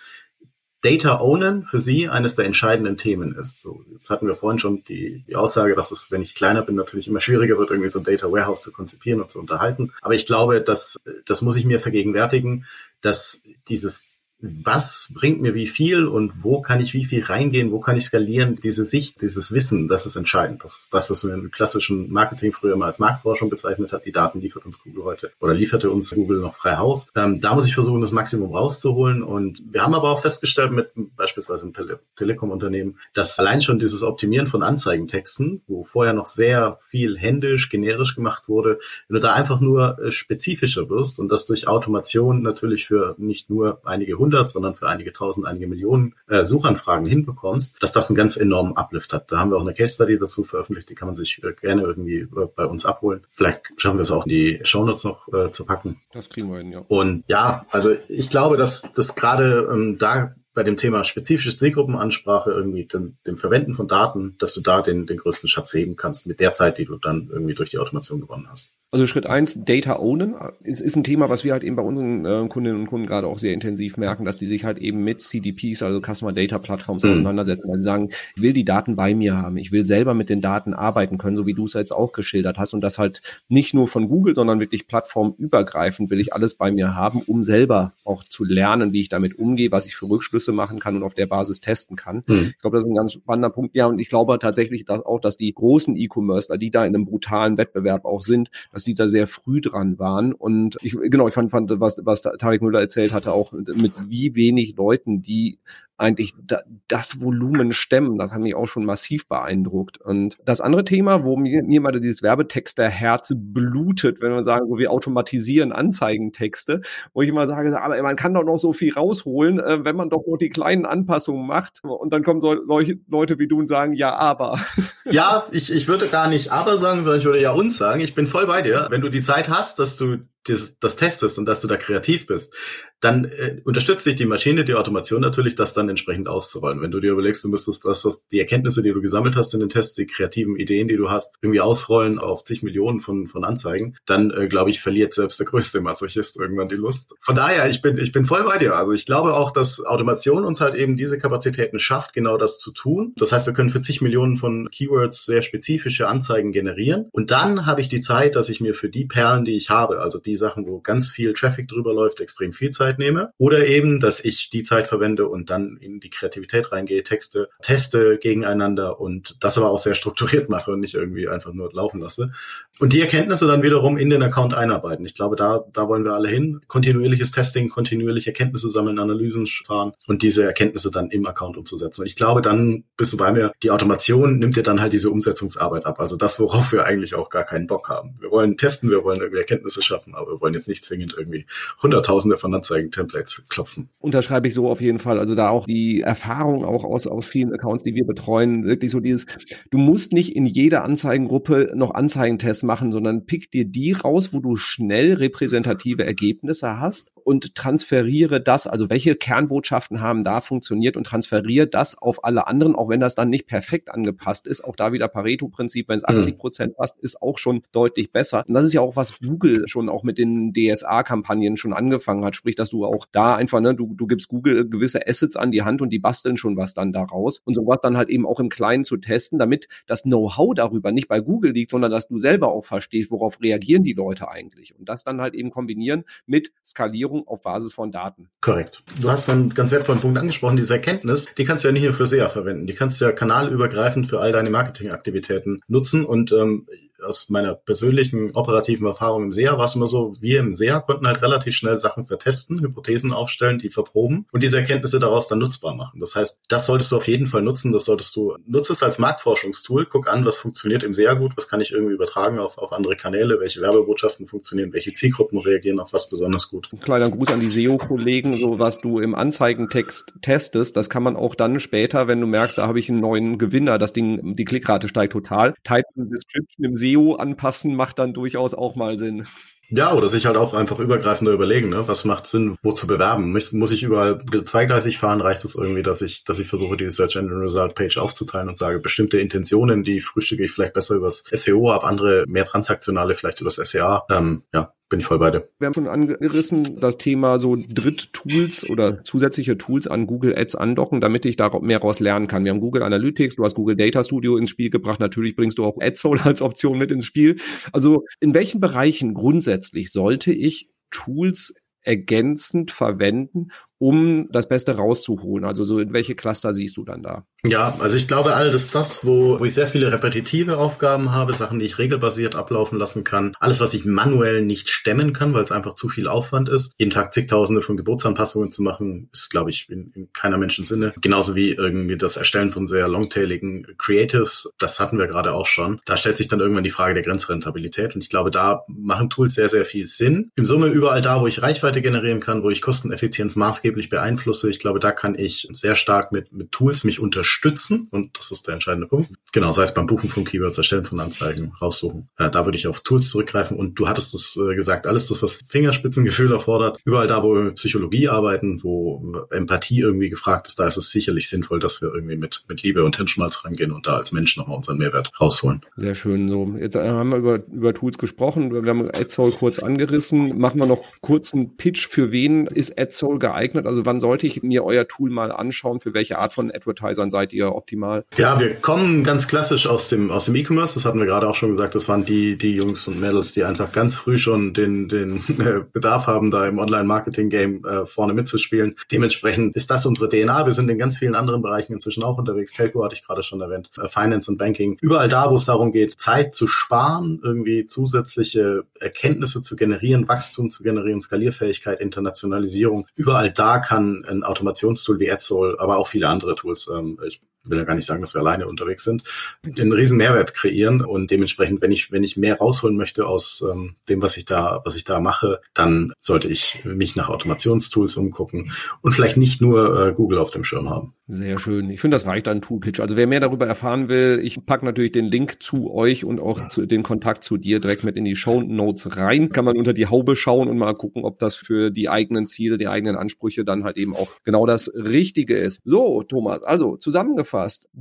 Data 0.82 1.20
Ownen 1.20 1.66
für 1.66 1.78
sie 1.78 2.08
eines 2.08 2.36
der 2.36 2.46
entscheidenden 2.46 2.96
Themen 2.96 3.34
ist. 3.36 3.60
So, 3.60 3.84
jetzt 3.92 4.08
hatten 4.08 4.26
wir 4.26 4.34
vorhin 4.34 4.58
schon 4.58 4.82
die, 4.84 5.24
die 5.28 5.36
Aussage, 5.36 5.74
dass 5.74 5.90
es, 5.90 6.10
wenn 6.10 6.22
ich 6.22 6.34
kleiner 6.34 6.62
bin, 6.62 6.74
natürlich 6.74 7.06
immer 7.06 7.20
schwieriger 7.20 7.58
wird, 7.58 7.70
irgendwie 7.70 7.90
so 7.90 7.98
ein 7.98 8.04
Data 8.04 8.32
Warehouse 8.32 8.62
zu 8.62 8.72
konzipieren 8.72 9.20
und 9.20 9.30
zu 9.30 9.38
unterhalten. 9.38 9.92
Aber 10.00 10.14
ich 10.14 10.26
glaube, 10.26 10.62
dass, 10.62 10.98
das 11.26 11.42
muss 11.42 11.56
ich 11.56 11.66
mir 11.66 11.80
vergegenwärtigen, 11.80 12.66
dass 13.02 13.42
dieses 13.68 14.19
was 14.42 15.10
bringt 15.12 15.40
mir 15.40 15.54
wie 15.54 15.66
viel 15.66 16.06
und 16.06 16.42
wo 16.42 16.62
kann 16.62 16.80
ich 16.80 16.94
wie 16.94 17.04
viel 17.04 17.24
reingehen, 17.24 17.72
wo 17.72 17.80
kann 17.80 17.96
ich 17.96 18.04
skalieren, 18.04 18.58
diese 18.62 18.84
Sicht, 18.84 19.20
dieses 19.20 19.52
Wissen, 19.52 19.88
das 19.88 20.06
ist 20.06 20.16
entscheidend. 20.16 20.64
Das 20.64 20.78
ist 20.78 20.94
das, 20.94 21.10
was 21.10 21.24
man 21.24 21.34
im 21.34 21.50
klassischen 21.50 22.10
Marketing 22.10 22.52
früher 22.52 22.76
mal 22.76 22.86
als 22.86 22.98
Marktforschung 22.98 23.50
bezeichnet 23.50 23.92
hat. 23.92 24.06
Die 24.06 24.12
Daten 24.12 24.40
liefert 24.40 24.64
uns 24.64 24.82
Google 24.82 25.04
heute 25.04 25.30
oder 25.40 25.54
lieferte 25.54 25.90
uns 25.90 26.10
Google 26.10 26.40
noch 26.40 26.56
frei 26.56 26.76
Haus. 26.76 27.08
Ähm, 27.16 27.40
da 27.40 27.54
muss 27.54 27.66
ich 27.66 27.74
versuchen, 27.74 28.00
das 28.00 28.12
Maximum 28.12 28.54
rauszuholen. 28.54 29.22
Und 29.22 29.62
wir 29.70 29.82
haben 29.82 29.94
aber 29.94 30.10
auch 30.10 30.20
festgestellt 30.20 30.72
mit 30.72 30.90
beispielsweise 31.16 31.64
einem 31.64 31.74
Tele 31.74 32.00
Telekom-Unternehmen, 32.16 32.98
dass 33.14 33.38
allein 33.38 33.62
schon 33.62 33.78
dieses 33.78 34.02
Optimieren 34.02 34.46
von 34.46 34.62
Anzeigentexten, 34.62 35.62
wo 35.66 35.84
vorher 35.84 36.14
noch 36.14 36.26
sehr 36.26 36.78
viel 36.80 37.18
händisch, 37.18 37.68
generisch 37.68 38.14
gemacht 38.14 38.48
wurde, 38.48 38.78
wenn 39.08 39.16
du 39.16 39.20
da 39.20 39.34
einfach 39.34 39.60
nur 39.60 39.98
äh, 39.98 40.10
spezifischer 40.10 40.88
wirst 40.88 41.18
und 41.18 41.30
das 41.30 41.46
durch 41.46 41.68
Automation 41.68 42.42
natürlich 42.42 42.86
für 42.86 43.14
nicht 43.18 43.50
nur 43.50 43.80
einige 43.84 44.18
hundert 44.18 44.29
hundert, 44.30 44.48
sondern 44.48 44.76
für 44.76 44.88
einige 44.88 45.12
tausend, 45.12 45.46
einige 45.46 45.66
Millionen 45.66 46.14
äh, 46.28 46.44
Suchanfragen 46.44 47.06
hinbekommst, 47.06 47.82
dass 47.82 47.92
das 47.92 48.08
einen 48.08 48.16
ganz 48.16 48.36
enormen 48.36 48.76
Uplift 48.76 49.12
hat. 49.12 49.32
Da 49.32 49.38
haben 49.38 49.50
wir 49.50 49.56
auch 49.56 49.62
eine 49.62 49.74
Case 49.74 49.94
Study 49.94 50.18
dazu 50.18 50.44
veröffentlicht, 50.44 50.88
die 50.88 50.94
kann 50.94 51.08
man 51.08 51.16
sich 51.16 51.42
äh, 51.42 51.52
gerne 51.52 51.82
irgendwie 51.82 52.20
äh, 52.20 52.46
bei 52.54 52.64
uns 52.64 52.86
abholen. 52.86 53.22
Vielleicht 53.30 53.62
schaffen 53.76 53.98
wir 53.98 54.02
es 54.02 54.12
auch 54.12 54.24
in 54.24 54.30
die 54.30 54.60
Show 54.62 54.84
Notes 54.84 55.04
noch 55.04 55.26
äh, 55.32 55.50
zu 55.50 55.64
packen. 55.64 56.00
Das 56.12 56.28
kriegen 56.28 56.48
wir 56.48 56.58
hin, 56.58 56.72
ja. 56.72 56.84
Und 56.86 57.24
ja, 57.26 57.66
also 57.70 57.92
ich 58.08 58.30
glaube, 58.30 58.56
dass 58.56 58.88
das 58.94 59.14
gerade 59.16 59.68
ähm, 59.72 59.98
da 59.98 60.32
bei 60.54 60.62
dem 60.62 60.76
Thema 60.76 61.04
spezifische 61.04 61.56
Zielgruppenansprache 61.56 62.50
irgendwie 62.50 62.84
dem, 62.84 63.16
dem 63.26 63.36
Verwenden 63.36 63.74
von 63.74 63.88
Daten, 63.88 64.36
dass 64.38 64.54
du 64.54 64.60
da 64.60 64.82
den, 64.82 65.06
den 65.06 65.18
größten 65.18 65.48
Schatz 65.48 65.72
heben 65.74 65.96
kannst 65.96 66.26
mit 66.26 66.40
der 66.40 66.52
Zeit, 66.52 66.78
die 66.78 66.84
du 66.84 66.96
dann 66.96 67.28
irgendwie 67.32 67.54
durch 67.54 67.70
die 67.70 67.78
Automation 67.78 68.20
gewonnen 68.20 68.48
hast. 68.50 68.70
Also 68.92 69.06
Schritt 69.06 69.26
eins, 69.26 69.56
Data 69.64 70.00
Ownen, 70.00 70.34
ist, 70.64 70.80
ist 70.80 70.96
ein 70.96 71.04
Thema, 71.04 71.28
was 71.30 71.44
wir 71.44 71.52
halt 71.52 71.62
eben 71.62 71.76
bei 71.76 71.82
unseren 71.82 72.24
äh, 72.24 72.48
Kundinnen 72.48 72.80
und 72.80 72.86
Kunden 72.88 73.06
gerade 73.06 73.28
auch 73.28 73.38
sehr 73.38 73.54
intensiv 73.54 73.96
merken, 73.96 74.24
dass 74.24 74.36
die 74.36 74.48
sich 74.48 74.64
halt 74.64 74.78
eben 74.78 75.04
mit 75.04 75.20
CDPs, 75.20 75.84
also 75.84 76.00
Customer 76.00 76.32
Data 76.32 76.58
Plattforms 76.58 77.04
mhm. 77.04 77.12
auseinandersetzen, 77.12 77.70
weil 77.70 77.78
sie 77.78 77.84
sagen, 77.84 78.10
ich 78.34 78.42
will 78.42 78.52
die 78.52 78.64
Daten 78.64 78.96
bei 78.96 79.14
mir 79.14 79.36
haben, 79.36 79.58
ich 79.58 79.70
will 79.70 79.86
selber 79.86 80.14
mit 80.14 80.28
den 80.28 80.40
Daten 80.40 80.74
arbeiten 80.74 81.18
können, 81.18 81.36
so 81.36 81.46
wie 81.46 81.54
du 81.54 81.66
es 81.66 81.74
jetzt 81.74 81.92
auch 81.92 82.12
geschildert 82.12 82.58
hast 82.58 82.74
und 82.74 82.80
das 82.80 82.98
halt 82.98 83.22
nicht 83.48 83.74
nur 83.74 83.86
von 83.86 84.08
Google, 84.08 84.34
sondern 84.34 84.58
wirklich 84.58 84.88
plattformübergreifend 84.88 86.10
will 86.10 86.18
ich 86.18 86.34
alles 86.34 86.54
bei 86.54 86.72
mir 86.72 86.96
haben, 86.96 87.22
um 87.28 87.44
selber 87.44 87.92
auch 88.04 88.24
zu 88.24 88.42
lernen, 88.42 88.92
wie 88.92 89.02
ich 89.02 89.08
damit 89.08 89.38
umgehe, 89.38 89.70
was 89.70 89.86
ich 89.86 89.94
für 89.94 90.08
Rückschlüsse 90.08 90.50
machen 90.50 90.80
kann 90.80 90.96
und 90.96 91.04
auf 91.04 91.14
der 91.14 91.26
Basis 91.26 91.60
testen 91.60 91.94
kann. 91.94 92.24
Mhm. 92.26 92.48
Ich 92.50 92.58
glaube, 92.58 92.76
das 92.76 92.82
ist 92.82 92.90
ein 92.90 92.96
ganz 92.96 93.12
spannender 93.12 93.50
Punkt. 93.50 93.76
Ja, 93.76 93.86
und 93.86 94.00
ich 94.00 94.08
glaube 94.08 94.36
tatsächlich 94.40 94.84
dass 94.84 95.06
auch, 95.06 95.20
dass 95.20 95.36
die 95.36 95.54
großen 95.54 95.96
E-Commercer, 95.96 96.58
die 96.58 96.72
da 96.72 96.84
in 96.84 96.96
einem 96.96 97.04
brutalen 97.04 97.56
Wettbewerb 97.56 98.04
auch 98.04 98.22
sind, 98.22 98.50
dass 98.80 98.84
die 98.84 98.94
da 98.94 99.08
sehr 99.08 99.26
früh 99.26 99.60
dran 99.60 99.98
waren. 99.98 100.32
Und 100.32 100.78
ich, 100.80 100.96
genau, 100.98 101.28
ich 101.28 101.34
fand, 101.34 101.50
fand 101.50 101.70
was, 101.80 102.00
was 102.04 102.22
Tarek 102.22 102.62
Müller 102.62 102.80
erzählt 102.80 103.12
hatte, 103.12 103.32
auch 103.32 103.52
mit 103.52 103.92
wie 104.08 104.34
wenig 104.34 104.74
Leuten, 104.76 105.20
die 105.20 105.58
eigentlich 106.00 106.34
da, 106.42 106.62
das 106.88 107.20
Volumen 107.20 107.72
stemmen. 107.72 108.18
Das 108.18 108.30
hat 108.30 108.40
mich 108.40 108.54
auch 108.54 108.66
schon 108.66 108.84
massiv 108.84 109.28
beeindruckt. 109.28 110.00
Und 110.00 110.38
das 110.44 110.60
andere 110.60 110.84
Thema, 110.84 111.24
wo 111.24 111.36
mir, 111.36 111.62
mir 111.62 111.80
mal 111.80 111.92
dieses 111.92 112.22
Werbetexter-Herz 112.22 113.34
blutet, 113.36 114.20
wenn 114.20 114.32
wir 114.32 114.42
sagen, 114.42 114.68
wo 114.68 114.78
wir 114.78 114.90
automatisieren 114.90 115.72
Anzeigentexte, 115.72 116.80
wo 117.12 117.22
ich 117.22 117.28
immer 117.28 117.46
sage, 117.46 117.80
aber 117.80 118.02
man 118.02 118.16
kann 118.16 118.34
doch 118.34 118.44
noch 118.44 118.58
so 118.58 118.72
viel 118.72 118.94
rausholen, 118.94 119.60
äh, 119.60 119.84
wenn 119.84 119.96
man 119.96 120.08
doch 120.08 120.26
nur 120.26 120.38
die 120.38 120.48
kleinen 120.48 120.86
Anpassungen 120.86 121.46
macht. 121.46 121.80
Und 121.82 122.12
dann 122.12 122.24
kommen 122.24 122.40
so 122.40 122.54
Leute 122.54 123.38
wie 123.38 123.48
du 123.48 123.58
und 123.58 123.66
sagen, 123.66 123.92
ja, 123.92 124.14
aber. 124.14 124.60
Ja, 125.10 125.44
ich, 125.50 125.72
ich 125.72 125.88
würde 125.88 126.06
gar 126.06 126.28
nicht 126.28 126.52
aber 126.52 126.76
sagen, 126.76 127.02
sondern 127.02 127.18
ich 127.18 127.24
würde 127.24 127.40
ja 127.40 127.50
uns 127.50 127.76
sagen. 127.76 128.00
Ich 128.00 128.14
bin 128.14 128.28
voll 128.28 128.46
bei 128.46 128.62
dir. 128.62 128.86
Wenn 128.90 129.00
du 129.00 129.08
die 129.08 129.22
Zeit 129.22 129.48
hast, 129.48 129.80
dass 129.80 129.96
du 129.96 130.18
das, 130.44 130.78
das 130.78 130.96
testest 130.96 131.38
und 131.38 131.46
dass 131.46 131.60
du 131.60 131.68
da 131.68 131.76
kreativ 131.76 132.26
bist, 132.26 132.54
dann 133.00 133.24
äh, 133.24 133.60
unterstützt 133.64 134.04
sich 134.04 134.16
die 134.16 134.26
Maschine, 134.26 134.64
die 134.64 134.74
Automation 134.74 135.20
natürlich, 135.20 135.54
das 135.54 135.72
dann 135.72 135.88
entsprechend 135.88 136.28
auszurollen. 136.28 136.82
Wenn 136.82 136.90
du 136.90 137.00
dir 137.00 137.12
überlegst, 137.12 137.42
du 137.44 137.48
müsstest 137.48 137.84
das, 137.86 138.04
was 138.04 138.26
die 138.28 138.38
Erkenntnisse, 138.38 138.82
die 138.82 138.92
du 138.92 139.00
gesammelt 139.00 139.36
hast 139.36 139.54
in 139.54 139.60
den 139.60 139.70
Tests, 139.70 139.94
die 139.94 140.06
kreativen 140.06 140.56
Ideen, 140.56 140.86
die 140.86 140.96
du 140.96 141.10
hast, 141.10 141.34
irgendwie 141.40 141.60
ausrollen 141.60 142.18
auf 142.18 142.44
zig 142.44 142.62
Millionen 142.62 143.00
von, 143.00 143.26
von 143.26 143.44
Anzeigen, 143.44 143.96
dann 144.04 144.30
äh, 144.30 144.48
glaube 144.48 144.70
ich, 144.70 144.80
verliert 144.80 145.14
selbst 145.14 145.40
der 145.40 145.46
größte 145.46 145.80
Masochist 145.80 146.38
irgendwann 146.38 146.68
die 146.68 146.76
Lust. 146.76 147.14
Von 147.20 147.36
daher, 147.36 147.68
ich 147.70 147.80
bin, 147.80 147.96
ich 147.96 148.12
bin 148.12 148.24
voll 148.24 148.44
bei 148.44 148.58
dir. 148.58 148.76
Also 148.76 148.92
ich 148.92 149.06
glaube 149.06 149.34
auch, 149.34 149.50
dass 149.50 149.84
Automation 149.84 150.44
uns 150.44 150.60
halt 150.60 150.74
eben 150.74 150.96
diese 150.96 151.18
Kapazitäten 151.18 151.78
schafft, 151.78 152.12
genau 152.12 152.36
das 152.36 152.58
zu 152.58 152.70
tun. 152.70 153.14
Das 153.16 153.32
heißt, 153.32 153.46
wir 153.46 153.54
können 153.54 153.70
für 153.70 153.80
zig 153.80 154.02
Millionen 154.02 154.36
von 154.36 154.68
Keywords 154.70 155.24
sehr 155.24 155.40
spezifische 155.40 156.06
Anzeigen 156.08 156.52
generieren. 156.52 157.08
Und 157.12 157.30
dann 157.30 157.64
habe 157.64 157.80
ich 157.80 157.88
die 157.88 158.00
Zeit, 158.00 158.36
dass 158.36 158.50
ich 158.50 158.60
mir 158.60 158.74
für 158.74 158.90
die 158.90 159.06
Perlen, 159.06 159.44
die 159.46 159.56
ich 159.56 159.70
habe, 159.70 160.00
also 160.00 160.18
die 160.18 160.29
Sachen, 160.36 160.66
wo 160.66 160.80
ganz 160.80 161.08
viel 161.08 161.32
Traffic 161.32 161.68
drüber 161.68 161.92
läuft, 161.92 162.20
extrem 162.20 162.52
viel 162.52 162.70
Zeit 162.70 162.98
nehme. 162.98 163.32
Oder 163.38 163.66
eben, 163.66 164.00
dass 164.00 164.24
ich 164.24 164.50
die 164.50 164.62
Zeit 164.62 164.88
verwende 164.88 165.28
und 165.28 165.50
dann 165.50 165.76
in 165.76 166.00
die 166.00 166.10
Kreativität 166.10 166.72
reingehe, 166.72 167.02
Texte 167.02 167.48
teste 167.62 168.18
gegeneinander 168.18 169.00
und 169.00 169.36
das 169.40 169.58
aber 169.58 169.70
auch 169.70 169.78
sehr 169.78 169.94
strukturiert 169.94 170.48
mache 170.48 170.72
und 170.72 170.80
nicht 170.80 170.94
irgendwie 170.94 171.28
einfach 171.28 171.52
nur 171.52 171.72
laufen 171.72 172.00
lasse. 172.00 172.32
Und 172.78 172.92
die 172.92 173.00
Erkenntnisse 173.00 173.46
dann 173.46 173.62
wiederum 173.62 173.98
in 173.98 174.08
den 174.08 174.22
Account 174.22 174.54
einarbeiten. 174.54 175.04
Ich 175.04 175.14
glaube, 175.14 175.36
da, 175.36 175.64
da 175.72 175.88
wollen 175.88 176.04
wir 176.04 176.14
alle 176.14 176.28
hin. 176.28 176.60
Kontinuierliches 176.66 177.30
Testing, 177.30 177.68
kontinuierliche 177.68 178.30
Erkenntnisse 178.30 178.70
sammeln, 178.70 178.98
Analysen 178.98 179.46
fahren 179.46 179.92
und 180.06 180.22
diese 180.22 180.44
Erkenntnisse 180.44 180.90
dann 180.90 181.10
im 181.10 181.26
Account 181.26 181.58
umzusetzen. 181.58 182.02
Und 182.02 182.06
ich 182.06 182.16
glaube, 182.16 182.40
dann 182.40 182.84
bist 182.96 183.12
du 183.12 183.16
bei 183.16 183.32
mir, 183.32 183.52
die 183.62 183.70
Automation 183.70 184.38
nimmt 184.38 184.56
dir 184.56 184.62
dann 184.62 184.80
halt 184.80 184.92
diese 184.92 185.10
Umsetzungsarbeit 185.10 185.84
ab. 185.84 186.00
Also 186.00 186.16
das, 186.16 186.40
worauf 186.40 186.72
wir 186.72 186.86
eigentlich 186.86 187.14
auch 187.14 187.28
gar 187.28 187.44
keinen 187.44 187.66
Bock 187.66 187.88
haben. 187.88 188.16
Wir 188.20 188.30
wollen 188.30 188.56
testen, 188.56 188.90
wir 188.90 189.04
wollen 189.04 189.20
irgendwie 189.20 189.40
Erkenntnisse 189.40 189.82
schaffen, 189.82 190.14
aber 190.20 190.32
wir 190.32 190.40
wollen 190.40 190.54
jetzt 190.54 190.68
nicht 190.68 190.84
zwingend 190.84 191.14
irgendwie 191.16 191.46
Hunderttausende 191.82 192.38
von 192.38 192.54
Anzeigen-Templates 192.54 193.44
klopfen. 193.48 193.90
Unterschreibe 193.98 194.48
ich 194.48 194.54
so 194.54 194.68
auf 194.68 194.80
jeden 194.80 194.98
Fall. 194.98 195.18
Also 195.18 195.34
da 195.34 195.48
auch 195.48 195.66
die 195.66 196.00
Erfahrung 196.00 196.64
auch 196.64 196.84
aus, 196.84 197.06
aus 197.06 197.26
vielen 197.26 197.52
Accounts, 197.52 197.82
die 197.82 197.94
wir 197.94 198.06
betreuen, 198.06 198.64
wirklich 198.64 198.90
so 198.90 199.00
dieses, 199.00 199.26
du 199.70 199.78
musst 199.78 200.12
nicht 200.12 200.36
in 200.36 200.46
jeder 200.46 200.84
Anzeigengruppe 200.84 201.72
noch 201.74 201.94
Anzeigentests 201.94 202.62
machen, 202.62 202.92
sondern 202.92 203.26
pick 203.26 203.50
dir 203.50 203.64
die 203.64 203.92
raus, 203.92 204.32
wo 204.32 204.40
du 204.40 204.56
schnell 204.56 205.14
repräsentative 205.14 206.04
Ergebnisse 206.04 206.78
hast 206.78 207.12
und 207.24 207.54
transferiere 207.54 208.40
das, 208.40 208.66
also 208.66 208.90
welche 208.90 209.14
Kernbotschaften 209.14 210.00
haben 210.00 210.24
da 210.24 210.40
funktioniert 210.40 210.96
und 210.96 211.04
transferiere 211.04 211.66
das 211.66 211.96
auf 211.96 212.24
alle 212.24 212.46
anderen, 212.46 212.74
auch 212.74 212.88
wenn 212.88 213.00
das 213.00 213.14
dann 213.14 213.30
nicht 213.30 213.46
perfekt 213.46 213.90
angepasst 213.90 214.46
ist. 214.46 214.64
Auch 214.64 214.76
da 214.76 214.92
wieder 214.92 215.08
Pareto-Prinzip, 215.08 215.88
wenn 215.88 215.96
es 215.96 216.04
80 216.04 216.34
mhm. 216.34 216.38
Prozent 216.38 216.76
passt, 216.76 216.98
ist 216.98 217.22
auch 217.22 217.38
schon 217.38 217.62
deutlich 217.72 218.12
besser. 218.12 218.44
Und 218.48 218.54
das 218.54 218.64
ist 218.64 218.72
ja 218.72 218.80
auch, 218.80 218.96
was 218.96 219.18
Google 219.20 219.66
schon 219.68 219.88
auch 219.88 220.02
mit 220.02 220.09
den 220.12 220.52
DSA-Kampagnen 220.52 221.56
schon 221.56 221.72
angefangen 221.72 222.24
hat. 222.24 222.36
Sprich, 222.36 222.54
dass 222.54 222.70
du 222.70 222.84
auch 222.84 223.06
da 223.10 223.34
einfach, 223.34 223.60
ne, 223.60 223.74
du, 223.74 223.94
du 223.94 224.06
gibst 224.06 224.28
Google 224.28 224.68
gewisse 224.68 225.06
Assets 225.06 225.36
an 225.36 225.50
die 225.50 225.62
Hand 225.62 225.82
und 225.82 225.90
die 225.90 225.98
basteln 225.98 226.36
schon 226.36 226.56
was 226.56 226.74
dann 226.74 226.92
daraus. 226.92 227.40
Und 227.44 227.54
sowas 227.54 227.80
dann 227.82 227.96
halt 227.96 228.08
eben 228.08 228.26
auch 228.26 228.40
im 228.40 228.48
Kleinen 228.48 228.84
zu 228.84 228.96
testen, 228.96 229.38
damit 229.38 229.68
das 229.86 230.02
Know-how 230.02 230.54
darüber 230.54 230.92
nicht 230.92 231.08
bei 231.08 231.20
Google 231.20 231.52
liegt, 231.52 231.70
sondern 231.70 231.90
dass 231.90 232.08
du 232.08 232.18
selber 232.18 232.48
auch 232.48 232.64
verstehst, 232.64 233.10
worauf 233.10 233.40
reagieren 233.40 233.84
die 233.84 233.92
Leute 233.92 234.28
eigentlich. 234.28 234.74
Und 234.78 234.88
das 234.88 235.04
dann 235.04 235.20
halt 235.20 235.34
eben 235.34 235.50
kombinieren 235.50 236.04
mit 236.26 236.52
Skalierung 236.64 237.26
auf 237.26 237.42
Basis 237.42 237.72
von 237.72 237.90
Daten. 237.90 238.28
Korrekt. 238.40 238.82
Du 239.00 239.10
hast 239.10 239.28
einen 239.28 239.50
ganz 239.50 239.70
wertvollen 239.70 240.00
Punkt 240.00 240.18
angesprochen, 240.18 240.56
diese 240.56 240.74
Erkenntnis, 240.74 241.26
die 241.36 241.44
kannst 241.44 241.64
du 241.64 241.68
ja 241.68 241.72
nicht 241.72 241.82
nur 241.82 241.92
für 241.92 242.06
SEA 242.06 242.28
verwenden, 242.28 242.66
die 242.66 242.74
kannst 242.74 243.00
du 243.00 243.04
ja 243.04 243.12
kanalübergreifend 243.12 244.06
für 244.06 244.20
all 244.20 244.32
deine 244.32 244.50
Marketingaktivitäten 244.50 245.62
nutzen 245.68 246.04
und 246.04 246.32
ähm, 246.32 246.66
aus 247.10 247.28
meiner 247.28 247.54
persönlichen 247.54 248.30
operativen 248.36 248.86
Erfahrung 248.86 249.24
im 249.24 249.32
SEA 249.32 249.58
war 249.58 249.64
es 249.64 249.74
immer 249.74 249.88
so, 249.88 250.14
wir 250.20 250.38
im 250.38 250.54
SEA 250.54 250.80
konnten 250.80 251.06
halt 251.06 251.22
relativ 251.22 251.56
schnell 251.56 251.76
Sachen 251.76 252.04
vertesten, 252.04 252.60
Hypothesen 252.60 253.12
aufstellen, 253.12 253.58
die 253.58 253.68
verproben 253.68 254.26
und 254.30 254.42
diese 254.42 254.58
Erkenntnisse 254.58 255.00
daraus 255.00 255.26
dann 255.26 255.40
nutzbar 255.40 255.74
machen. 255.74 255.98
Das 255.98 256.14
heißt, 256.14 256.42
das 256.48 256.66
solltest 256.66 256.92
du 256.92 256.96
auf 256.96 257.08
jeden 257.08 257.26
Fall 257.26 257.42
nutzen, 257.42 257.72
das 257.72 257.84
solltest 257.84 258.14
du, 258.14 258.36
nutze 258.46 258.72
es 258.72 258.82
als 258.82 258.98
Marktforschungstool, 258.98 259.86
guck 259.86 260.08
an, 260.08 260.24
was 260.24 260.38
funktioniert 260.38 260.84
im 260.84 260.94
SEA 260.94 261.14
gut, 261.14 261.32
was 261.36 261.48
kann 261.48 261.60
ich 261.60 261.72
irgendwie 261.72 261.94
übertragen 261.94 262.38
auf, 262.38 262.58
auf 262.58 262.72
andere 262.72 262.94
Kanäle, 262.94 263.40
welche 263.40 263.60
Werbebotschaften 263.60 264.28
funktionieren, 264.28 264.72
welche 264.72 264.92
Zielgruppen 264.92 265.38
reagieren 265.40 265.80
auf 265.80 265.92
was 265.92 266.08
besonders 266.08 266.48
gut. 266.48 266.68
Ein 266.72 266.78
kleiner 266.78 267.10
Gruß 267.10 267.30
an 267.30 267.40
die 267.40 267.50
SEO-Kollegen, 267.50 268.38
so 268.38 268.60
was 268.60 268.80
du 268.80 269.00
im 269.00 269.16
Anzeigentext 269.16 270.14
testest, 270.22 270.76
das 270.76 270.88
kann 270.88 271.02
man 271.02 271.16
auch 271.16 271.34
dann 271.34 271.58
später, 271.58 272.06
wenn 272.06 272.20
du 272.20 272.28
merkst, 272.28 272.58
da 272.58 272.68
habe 272.68 272.78
ich 272.78 272.88
einen 272.88 273.00
neuen 273.00 273.38
Gewinner, 273.38 273.78
das 273.78 273.92
Ding, 273.92 274.36
die 274.36 274.44
Klickrate 274.44 274.86
steigt 274.86 275.12
total. 275.12 275.54
Title 275.64 275.84
Description 275.96 276.64
im 276.64 276.76
SEO 276.76 276.99
anpassen 277.16 277.74
macht 277.74 277.98
dann 277.98 278.14
durchaus 278.14 278.54
auch 278.54 278.76
mal 278.76 278.98
Sinn. 278.98 279.26
Ja, 279.72 279.92
oder 279.94 280.08
sich 280.08 280.26
halt 280.26 280.36
auch 280.36 280.52
einfach 280.52 280.80
übergreifender 280.80 281.32
überlegen, 281.32 281.68
ne? 281.68 281.86
was 281.86 282.04
macht 282.04 282.26
Sinn, 282.26 282.56
wo 282.62 282.72
zu 282.72 282.88
bewerben. 282.88 283.30
Muss, 283.30 283.52
muss 283.52 283.70
ich 283.70 283.84
überall 283.84 284.20
zweigleisig 284.44 284.98
fahren? 284.98 285.20
Reicht 285.20 285.44
es 285.44 285.54
irgendwie, 285.54 285.84
dass 285.84 286.02
ich, 286.02 286.24
dass 286.24 286.40
ich 286.40 286.48
versuche, 286.48 286.76
die 286.76 286.90
Search 286.90 287.14
Engine 287.14 287.40
Result 287.40 287.76
Page 287.76 287.96
aufzuteilen 287.98 288.48
und 288.48 288.58
sage, 288.58 288.80
bestimmte 288.80 289.20
Intentionen, 289.20 289.84
die 289.84 290.00
frühstücke 290.00 290.44
ich 290.44 290.50
vielleicht 290.50 290.72
besser 290.72 290.96
übers 290.96 291.22
SEO 291.30 291.70
ab, 291.70 291.84
andere 291.84 292.24
mehr 292.26 292.44
transaktionale 292.44 293.14
vielleicht 293.14 293.40
übers 293.40 293.56
SEA. 293.56 294.04
Ähm, 294.10 294.42
ja, 294.52 294.72
bin 294.90 295.00
ich 295.00 295.06
voll 295.06 295.18
bei 295.18 295.30
dir. 295.30 295.48
Wir 295.58 295.66
haben 295.66 295.74
schon 295.74 295.88
angerissen 295.88 296.78
das 296.80 296.98
Thema 296.98 297.38
so 297.38 297.56
Dritttools 297.56 298.68
oder 298.68 299.02
zusätzliche 299.04 299.56
Tools 299.56 299.86
an 299.86 300.06
Google 300.06 300.36
Ads 300.36 300.56
andocken, 300.56 301.00
damit 301.00 301.24
ich 301.24 301.36
da 301.36 301.58
mehr 301.60 301.78
raus 301.78 302.00
lernen 302.00 302.26
kann. 302.26 302.44
Wir 302.44 302.50
haben 302.50 302.60
Google 302.60 302.82
Analytics, 302.82 303.36
du 303.36 303.44
hast 303.44 303.54
Google 303.54 303.76
Data 303.76 304.02
Studio 304.02 304.36
ins 304.36 304.50
Spiel 304.50 304.68
gebracht. 304.68 305.00
Natürlich 305.00 305.36
bringst 305.36 305.58
du 305.58 305.64
auch 305.64 305.78
AdSole 305.80 306.22
als 306.24 306.42
Option 306.42 306.76
mit 306.76 306.90
ins 306.90 307.06
Spiel. 307.06 307.36
Also 307.72 308.04
in 308.18 308.34
welchen 308.34 308.60
Bereichen 308.60 309.14
grundsätzlich 309.14 309.92
sollte 309.92 310.32
ich 310.32 310.68
Tools 310.90 311.54
ergänzend 311.82 312.72
verwenden, 312.72 313.48
um 313.80 314.28
das 314.30 314.46
Beste 314.46 314.76
rauszuholen? 314.76 315.44
Also 315.44 315.64
so 315.64 315.78
in 315.78 315.92
welche 315.92 316.14
Cluster 316.14 316.52
siehst 316.52 316.76
du 316.76 316.84
dann 316.84 317.02
da? 317.02 317.24
Ja, 317.42 317.74
also 317.80 317.96
ich 317.96 318.06
glaube, 318.06 318.34
all 318.34 318.50
das, 318.50 318.70
das 318.70 319.06
wo, 319.06 319.40
wo 319.40 319.44
ich 319.46 319.54
sehr 319.54 319.66
viele 319.66 319.90
repetitive 319.90 320.58
Aufgaben 320.58 321.12
habe, 321.12 321.34
Sachen, 321.34 321.58
die 321.58 321.64
ich 321.64 321.78
regelbasiert 321.78 322.36
ablaufen 322.36 322.78
lassen 322.78 323.04
kann, 323.04 323.34
alles, 323.40 323.58
was 323.60 323.72
ich 323.72 323.86
manuell 323.86 324.44
nicht 324.44 324.68
stemmen 324.68 325.14
kann, 325.14 325.32
weil 325.32 325.42
es 325.42 325.50
einfach 325.50 325.74
zu 325.74 325.88
viel 325.88 326.08
Aufwand 326.08 326.50
ist, 326.50 326.74
jeden 326.78 326.90
Tag 326.90 327.14
zigtausende 327.14 327.62
von 327.62 327.78
Geburtsanpassungen 327.78 328.52
zu 328.52 328.62
machen, 328.62 329.08
ist, 329.14 329.30
glaube 329.30 329.48
ich, 329.48 329.70
in, 329.70 329.90
in 329.94 330.12
keiner 330.12 330.36
Menschen 330.36 330.66
Sinne. 330.66 330.92
Genauso 331.00 331.34
wie 331.34 331.52
irgendwie 331.52 331.96
das 331.96 332.18
Erstellen 332.18 332.50
von 332.50 332.66
sehr 332.66 332.86
longtailigen 332.86 333.66
Creatives, 333.78 334.52
das 334.58 334.78
hatten 334.78 334.98
wir 334.98 335.06
gerade 335.06 335.32
auch 335.32 335.46
schon. 335.46 335.80
Da 335.86 335.96
stellt 335.96 336.18
sich 336.18 336.28
dann 336.28 336.40
irgendwann 336.40 336.64
die 336.64 336.70
Frage 336.70 336.92
der 336.92 337.02
Grenzrentabilität 337.02 337.94
und 337.94 338.04
ich 338.04 338.10
glaube, 338.10 338.30
da 338.30 338.64
machen 338.68 339.08
Tools 339.08 339.34
sehr, 339.34 339.48
sehr 339.48 339.64
viel 339.64 339.86
Sinn. 339.86 340.30
Im 340.36 340.44
Summe 340.44 340.66
überall 340.66 341.00
da, 341.00 341.22
wo 341.22 341.26
ich 341.26 341.40
Reichweite 341.40 341.80
generieren 341.80 342.20
kann, 342.20 342.42
wo 342.42 342.50
ich 342.50 342.60
Kosteneffizienz 342.60 343.36
maßgeblich 343.36 343.69
maßgeblich 343.70 343.88
beeinflusse. 343.88 344.50
Ich 344.50 344.58
glaube, 344.58 344.80
da 344.80 344.92
kann 344.92 345.16
ich 345.16 345.48
sehr 345.52 345.76
stark 345.76 346.12
mit, 346.12 346.32
mit 346.32 346.52
Tools 346.52 346.84
mich 346.84 347.00
unterstützen 347.00 347.88
und 347.90 348.18
das 348.18 348.30
ist 348.30 348.46
der 348.46 348.54
entscheidende 348.54 348.86
Punkt. 348.86 349.10
Genau, 349.32 349.52
sei 349.52 349.62
es 349.62 349.74
beim 349.74 349.86
Buchen 349.86 350.08
von 350.08 350.24
Keywords, 350.24 350.58
Erstellen 350.58 350.84
von 350.84 350.98
Anzeigen, 351.00 351.52
raussuchen. 351.60 352.08
Äh, 352.18 352.30
da 352.30 352.44
würde 352.44 352.58
ich 352.58 352.66
auf 352.66 352.80
Tools 352.80 353.10
zurückgreifen 353.10 353.56
und 353.56 353.78
du 353.78 353.88
hattest 353.88 354.14
es 354.14 354.36
äh, 354.36 354.54
gesagt, 354.54 354.86
alles 354.86 355.06
das, 355.06 355.22
was 355.22 355.40
Fingerspitzengefühl 355.46 356.32
erfordert, 356.32 356.78
überall 356.84 357.06
da, 357.06 357.22
wo 357.22 357.34
wir 357.34 357.42
mit 357.42 357.56
Psychologie 357.56 358.08
arbeiten, 358.08 358.62
wo 358.62 359.26
Empathie 359.30 359.80
irgendwie 359.80 360.08
gefragt 360.08 360.48
ist, 360.48 360.58
da 360.58 360.66
ist 360.66 360.76
es 360.76 360.90
sicherlich 360.90 361.28
sinnvoll, 361.28 361.60
dass 361.60 361.80
wir 361.80 361.94
irgendwie 361.94 362.16
mit, 362.16 362.44
mit 362.48 362.62
Liebe 362.62 362.84
und 362.84 362.96
Hirnschmalz 362.96 363.44
rangehen 363.44 363.72
und 363.72 363.86
da 363.86 363.96
als 363.96 364.12
Mensch 364.12 364.36
nochmal 364.36 364.56
unseren 364.56 364.78
Mehrwert 364.78 365.12
rausholen. 365.20 365.60
Sehr 365.76 365.94
schön. 365.94 366.28
So, 366.28 366.56
jetzt 366.58 366.74
äh, 366.74 366.88
haben 366.88 367.12
wir 367.12 367.18
über, 367.18 367.44
über 367.46 367.74
Tools 367.74 367.98
gesprochen. 367.98 368.52
Wir 368.52 368.68
haben 368.68 368.88
AdSol 368.88 369.32
kurz 369.32 369.58
angerissen. 369.60 370.38
Machen 370.38 370.60
wir 370.60 370.66
noch 370.66 370.84
kurz 371.00 371.32
einen 371.32 371.56
Pitch. 371.56 371.86
Für 371.86 372.10
wen 372.10 372.46
ist 372.46 372.78
AdSol 372.78 373.18
geeignet? 373.18 373.59
Geeignet? 373.60 373.66
Also 373.66 373.86
wann 373.86 374.00
sollte 374.00 374.26
ich 374.26 374.42
mir 374.42 374.64
euer 374.64 374.86
Tool 374.86 375.10
mal 375.10 375.32
anschauen? 375.32 375.80
Für 375.80 375.94
welche 375.94 376.18
Art 376.18 376.32
von 376.32 376.50
Advertisern 376.50 377.10
seid 377.10 377.32
ihr 377.32 377.54
optimal? 377.54 378.04
Ja, 378.16 378.40
wir 378.40 378.54
kommen 378.54 379.04
ganz 379.04 379.28
klassisch 379.28 379.66
aus 379.66 379.88
dem 379.88 380.10
aus 380.10 380.26
dem 380.26 380.34
E-Commerce. 380.34 380.74
Das 380.74 380.84
hatten 380.84 380.98
wir 380.98 381.06
gerade 381.06 381.28
auch 381.28 381.34
schon 381.34 381.50
gesagt. 381.50 381.74
Das 381.74 381.88
waren 381.88 382.04
die 382.04 382.36
die 382.36 382.54
Jungs 382.54 382.86
und 382.88 383.00
Mädels, 383.00 383.32
die 383.32 383.44
einfach 383.44 383.72
ganz 383.72 383.96
früh 383.96 384.18
schon 384.18 384.54
den 384.54 384.88
den 384.88 385.16
äh, 385.38 385.60
Bedarf 385.72 386.06
haben, 386.06 386.30
da 386.30 386.46
im 386.46 386.58
Online-Marketing-Game 386.58 387.64
äh, 387.64 387.86
vorne 387.86 388.12
mitzuspielen. 388.12 388.76
Dementsprechend 388.90 389.56
ist 389.56 389.70
das 389.70 389.86
unsere 389.86 390.08
DNA. 390.08 390.46
Wir 390.46 390.52
sind 390.52 390.68
in 390.70 390.78
ganz 390.78 390.98
vielen 390.98 391.14
anderen 391.14 391.42
Bereichen 391.42 391.72
inzwischen 391.74 392.02
auch 392.02 392.18
unterwegs. 392.18 392.52
Telco 392.52 392.84
hatte 392.84 392.94
ich 392.94 393.06
gerade 393.06 393.22
schon 393.22 393.40
erwähnt, 393.40 393.70
äh, 393.80 393.88
Finance 393.88 394.30
und 394.30 394.38
Banking. 394.38 394.78
Überall 394.80 395.08
da, 395.08 395.30
wo 395.30 395.34
es 395.34 395.44
darum 395.44 395.72
geht, 395.72 396.00
Zeit 396.00 396.34
zu 396.34 396.46
sparen, 396.46 397.20
irgendwie 397.22 397.66
zusätzliche 397.66 398.64
Erkenntnisse 398.78 399.42
zu 399.42 399.56
generieren, 399.56 400.08
Wachstum 400.08 400.50
zu 400.50 400.62
generieren, 400.62 401.00
Skalierfähigkeit, 401.00 401.80
Internationalisierung. 401.80 402.86
Überall 402.94 403.30
da 403.30 403.49
kann 403.58 404.04
ein 404.08 404.22
Automationstool 404.22 405.00
wie 405.00 405.10
AdSol, 405.10 405.58
aber 405.58 405.78
auch 405.78 405.86
viele 405.86 406.08
andere 406.08 406.36
Tools, 406.36 406.70
ähm, 406.72 406.98
ich 407.06 407.20
will 407.44 407.58
ja 407.58 407.64
gar 407.64 407.74
nicht 407.74 407.86
sagen, 407.86 408.00
dass 408.00 408.14
wir 408.14 408.20
alleine 408.20 408.46
unterwegs 408.46 408.84
sind, 408.84 409.02
den 409.44 409.72
riesen 409.72 409.96
Mehrwert 409.96 410.34
kreieren 410.34 410.82
und 410.82 411.10
dementsprechend, 411.10 411.62
wenn 411.62 411.72
ich 411.72 411.90
wenn 411.92 412.02
ich 412.02 412.16
mehr 412.16 412.38
rausholen 412.38 412.76
möchte 412.76 413.06
aus 413.06 413.44
ähm, 413.50 413.76
dem, 413.88 414.02
was 414.02 414.16
ich 414.16 414.24
da 414.24 414.60
was 414.64 414.76
ich 414.76 414.84
da 414.84 415.00
mache, 415.00 415.40
dann 415.54 415.92
sollte 416.00 416.28
ich 416.28 416.62
mich 416.64 416.96
nach 416.96 417.08
Automationstools 417.08 417.96
umgucken 417.96 418.52
und 418.82 418.92
vielleicht 418.92 419.16
nicht 419.16 419.40
nur 419.40 419.88
äh, 419.88 419.92
Google 419.92 420.18
auf 420.18 420.30
dem 420.30 420.44
Schirm 420.44 420.70
haben. 420.70 420.94
Sehr 421.12 421.40
schön. 421.40 421.70
Ich 421.70 421.80
finde, 421.80 421.96
das 421.96 422.06
reicht 422.06 422.28
an 422.28 422.40
Toolpitch. 422.40 422.78
Also 422.78 422.96
wer 422.96 423.08
mehr 423.08 423.18
darüber 423.18 423.44
erfahren 423.44 423.88
will, 423.88 424.20
ich 424.22 424.46
packe 424.46 424.64
natürlich 424.64 424.92
den 424.92 425.06
Link 425.06 425.42
zu 425.42 425.72
euch 425.72 426.04
und 426.04 426.20
auch 426.20 426.46
zu, 426.48 426.66
den 426.66 426.84
Kontakt 426.84 427.24
zu 427.24 427.36
dir 427.36 427.58
direkt 427.58 427.82
mit 427.82 427.96
in 427.96 428.04
die 428.04 428.14
Show 428.14 428.40
Notes 428.40 428.96
rein. 428.96 429.30
Kann 429.30 429.44
man 429.44 429.56
unter 429.56 429.72
die 429.72 429.88
Haube 429.88 430.14
schauen 430.14 430.48
und 430.48 430.56
mal 430.56 430.72
gucken, 430.74 431.04
ob 431.04 431.18
das 431.18 431.34
für 431.34 431.72
die 431.72 431.88
eigenen 431.88 432.26
Ziele, 432.26 432.58
die 432.58 432.68
eigenen 432.68 432.94
Ansprüche 432.94 433.44
dann 433.44 433.64
halt 433.64 433.76
eben 433.76 433.96
auch 433.96 434.12
genau 434.22 434.46
das 434.46 434.70
Richtige 434.72 435.36
ist. 435.36 435.60
So, 435.64 436.04
Thomas, 436.04 436.44
also 436.44 436.76
zusammengefasst. 436.76 437.29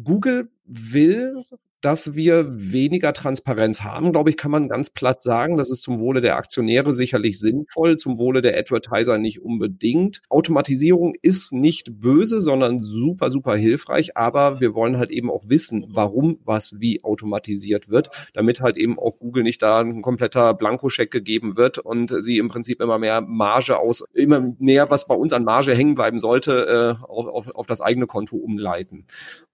Google 0.04 0.44
will 0.68 1.46
dass 1.82 2.16
wir 2.16 2.46
weniger 2.50 3.14
Transparenz 3.14 3.84
haben, 3.84 4.12
glaube 4.12 4.30
ich, 4.30 4.38
kann 4.38 4.52
man 4.52 4.68
ganz 4.68 4.90
platt 4.90 5.22
sagen. 5.22 5.58
Das 5.58 5.70
ist 5.70 5.82
zum 5.82 6.00
Wohle 6.00 6.22
der 6.22 6.36
Aktionäre 6.36 6.94
sicherlich 6.94 7.40
sinnvoll, 7.40 7.98
zum 7.98 8.18
Wohle 8.18 8.42
der 8.42 8.58
Advertiser 8.58 9.18
nicht 9.18 9.42
unbedingt. 9.42 10.22
Automatisierung 10.30 11.16
ist 11.22 11.54
nicht 11.54 12.00
böse, 12.00 12.42
sondern 12.42 12.80
super, 12.80 13.30
super 13.30 13.56
hilfreich. 13.56 14.18
Aber 14.18 14.60
wir 14.60 14.74
wollen 14.74 14.98
halt 14.98 15.10
eben 15.10 15.32
auch 15.32 15.44
wissen, 15.48 15.86
warum 15.88 16.40
was 16.44 16.80
wie 16.80 17.04
automatisiert 17.04 17.90
wird, 17.90 18.10
damit 18.34 18.60
halt 18.60 18.78
eben 18.78 19.00
auch 19.00 19.18
Google 19.20 19.44
nicht 19.44 19.62
da 19.62 19.80
ein 19.80 20.02
kompletter 20.02 20.54
Blankoscheck 20.54 21.12
gegeben 21.12 21.56
wird 21.56 21.78
und 21.78 22.14
sie 22.24 22.38
im 22.38 22.50
Prinzip 22.50 22.82
immer 22.82 23.00
mehr 23.00 23.22
Marge 23.22 23.80
aus, 23.80 24.04
immer 24.14 24.54
mehr, 24.60 24.90
was 24.90 25.08
bei 25.08 25.16
uns 25.16 25.32
an 25.32 25.46
Marge 25.46 25.74
hängen 25.74 25.96
bleiben 25.96 26.20
sollte, 26.20 26.98
äh, 27.00 27.06
auf, 27.06 27.28
auf, 27.28 27.56
auf 27.56 27.68
das 27.68 27.80
eigene 27.80 28.08
Konto 28.08 28.36
umleiten. 28.36 29.06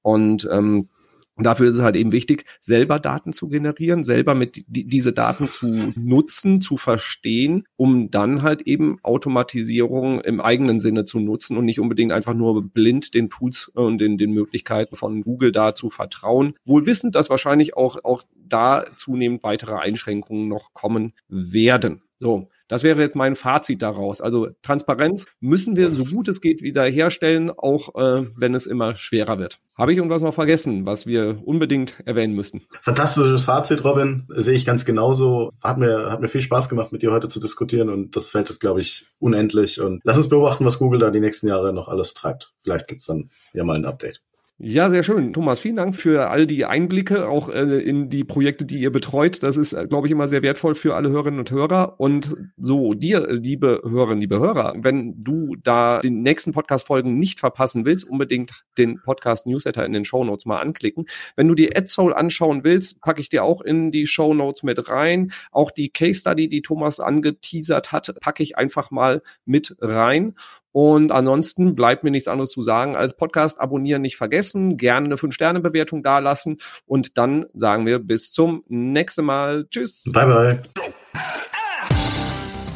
Und 0.02 0.48
ähm, 0.52 0.90
und 1.36 1.46
dafür 1.46 1.68
ist 1.68 1.74
es 1.76 1.82
halt 1.82 1.98
eben 1.98 2.14
wichtig, 2.14 2.46
selber 2.62 3.00
Daten 3.00 3.34
zu 3.34 3.50
generieren, 3.50 4.04
selber 4.04 4.36
mit 4.36 4.64
die, 4.68 4.88
diese 4.88 5.12
Daten 5.12 5.48
zu 5.48 5.68
nutzen, 5.98 6.62
zu 6.62 6.78
verstehen, 6.78 7.68
um 7.76 8.10
dann 8.10 8.42
halt 8.42 8.62
eben 8.62 8.98
Automatisierung 9.04 10.22
im 10.22 10.40
eigenen 10.40 10.80
Sinne 10.80 11.04
zu 11.04 11.20
nutzen 11.20 11.58
und 11.58 11.66
nicht 11.66 11.80
unbedingt 11.80 12.14
einfach 12.14 12.34
nur 12.34 12.64
blind 12.64 13.14
den 13.14 13.30
Tools 13.30 13.68
und 13.68 14.00
den, 14.00 14.18
den 14.18 14.32
Möglichkeiten 14.32 14.96
von 14.96 15.22
Google 15.24 15.52
da 15.52 15.76
zu 15.76 15.90
vertrauen. 15.90 16.56
Wohl 16.64 16.86
wissend, 16.86 17.16
dass 17.16 17.30
wahrscheinlich 17.30 17.76
auch, 17.76 17.98
auch 18.04 18.24
da 18.34 18.86
zunehmend 18.96 19.44
weitere 19.44 19.76
Einschränkungen 19.76 20.48
noch 20.48 20.74
kommen 20.74 21.14
werden. 21.28 22.02
So, 22.18 22.50
das 22.68 22.84
wäre 22.84 23.02
jetzt 23.02 23.16
mein 23.16 23.36
Fazit 23.36 23.82
daraus. 23.82 24.22
Also 24.22 24.50
Transparenz 24.62 25.26
müssen 25.40 25.76
wir 25.76 25.90
so 25.90 26.06
gut 26.06 26.28
es 26.28 26.42
geht 26.42 26.62
wieder 26.62 26.84
herstellen, 26.84 27.52
auch 27.52 27.96
äh, 27.96 28.26
wenn 28.36 28.56
es 28.56 28.66
immer 28.66 28.96
schwerer 28.96 29.40
wird. 29.40 29.60
Habe 29.78 29.92
ich 29.92 29.98
irgendwas 29.98 30.22
noch 30.22 30.34
vergessen, 30.34 30.86
was 30.86 31.06
wir 31.06 31.42
unbedingt 31.46 31.98
erwähnen 32.06 32.34
müssten? 32.34 32.64
Fantastisches 32.82 33.46
Fazit, 33.46 33.84
Robin. 33.84 34.26
Sehe 34.36 34.56
ich 34.56 34.66
ganz 34.66 34.86
genauso. 34.86 35.52
Hat 35.62 35.78
mir, 35.78 36.12
hat 36.12 36.22
mir 36.22 36.30
viel 36.30 36.42
Spaß 36.42 36.70
gemacht, 36.70 36.92
mit 36.92 37.02
dir 37.02 37.12
heute 37.12 37.28
zu 37.28 37.40
diskutieren 37.40 37.90
und 37.90 38.16
das 38.16 38.30
Feld 38.30 38.50
ist, 38.50 38.62
glaube 38.62 38.82
ich, 38.82 39.06
unendlich. 39.20 39.82
Und 39.82 40.02
lass 40.04 40.18
uns 40.18 40.30
beobachten, 40.30 40.66
was 40.66 40.80
Google 40.80 41.00
da 41.00 41.12
die 41.12 41.20
nächsten 41.20 41.48
Jahre 41.48 41.74
noch 41.74 41.90
alles 41.90 42.14
treibt. 42.14 42.54
Vielleicht 42.64 42.88
gibt's 42.88 43.06
dann 43.06 43.30
ja 43.54 43.64
mal 43.64 43.76
ein 43.76 43.86
Update. 43.86 44.22
Ja, 44.58 44.90
sehr 44.90 45.04
schön. 45.04 45.34
Thomas, 45.34 45.60
vielen 45.60 45.76
Dank 45.76 45.98
für 45.98 46.30
all 46.30 46.48
die 46.48 46.64
Einblicke, 46.64 47.28
auch 47.28 47.50
äh, 47.50 47.78
in 47.82 48.10
die 48.10 48.24
Projekte, 48.24 48.64
die 48.64 48.80
ihr 48.80 48.90
betreut. 48.90 49.44
Das 49.44 49.58
ist, 49.58 49.74
äh, 49.74 49.86
glaube 49.86 50.08
ich, 50.08 50.12
immer 50.14 50.30
sehr 50.30 50.44
wertvoll 50.44 50.76
für 50.76 50.96
alle 50.96 51.10
Hörerinnen 51.10 51.42
und 51.42 51.52
Hörer. 51.52 52.00
Und 52.00 52.38
so, 52.56 52.94
dir, 52.94 53.28
liebe 53.30 53.82
Hörerinnen, 53.84 54.22
liebe 54.22 54.40
Hörer, 54.40 54.74
wenn 54.78 55.22
du 55.22 55.58
da 55.62 56.00
den 56.00 56.22
nächsten 56.22 56.54
Podcast-Folgen 56.54 57.20
nicht 57.20 57.42
verpassen 57.42 57.86
willst, 57.86 58.08
unbedingt 58.08 58.64
den 58.78 59.02
Podcast-Newsletter 59.02 59.86
in 59.86 59.92
den 59.92 60.06
Show 60.06 60.24
Notes 60.24 60.46
mal 60.46 60.62
anklicken. 60.62 61.04
Wenn 61.36 61.50
du 61.50 61.54
die 61.54 61.76
AdSoul 61.76 62.14
anschauen 62.14 62.64
willst, 62.64 63.02
packe 63.02 63.20
ich 63.20 63.28
dir 63.28 63.44
auch 63.44 63.60
in 63.60 63.92
die 63.92 64.08
Show 64.08 64.34
Notes 64.34 64.64
mit 64.64 64.88
rein. 64.88 65.34
Auch 65.52 65.70
die 65.70 65.90
Case 65.90 66.22
Study, 66.22 66.48
die 66.48 66.62
Thomas 66.62 67.02
angeteasert 67.02 67.92
hat, 67.92 68.16
packe 68.22 68.42
ich 68.42 68.58
einfach 68.58 68.90
mal 68.90 69.22
mit 69.44 69.76
rein. 69.82 70.34
Und 70.76 71.14
ansonsten 71.14 71.74
bleibt 71.74 72.04
mir 72.04 72.12
nichts 72.12 72.28
anderes 72.28 72.50
zu 72.50 72.62
sagen 72.62 72.98
als 72.98 73.16
Podcast 73.16 73.62
abonnieren 73.62 74.02
nicht 74.02 74.18
vergessen, 74.18 74.76
gerne 74.76 75.06
eine 75.06 75.16
5-Sterne-Bewertung 75.16 76.04
dalassen 76.04 76.58
und 76.86 77.18
dann 77.18 77.46
sagen 77.54 77.86
wir 77.86 78.00
bis 78.00 78.30
zum 78.30 78.66
nächsten 78.68 79.24
Mal. 79.24 79.68
Tschüss. 79.70 80.04
Bye, 80.12 80.26
bye. 80.26 80.62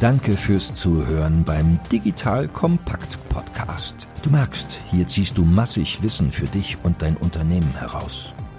Danke 0.00 0.38
fürs 0.38 0.74
Zuhören 0.74 1.44
beim 1.44 1.78
Digital 1.92 2.48
Kompakt 2.48 3.18
Podcast. 3.28 4.08
Du 4.22 4.30
merkst, 4.30 4.78
hier 4.90 5.06
ziehst 5.06 5.36
du 5.36 5.44
massig 5.44 6.02
Wissen 6.02 6.30
für 6.30 6.46
dich 6.46 6.78
und 6.82 7.02
dein 7.02 7.18
Unternehmen 7.18 7.76
heraus. 7.78 8.32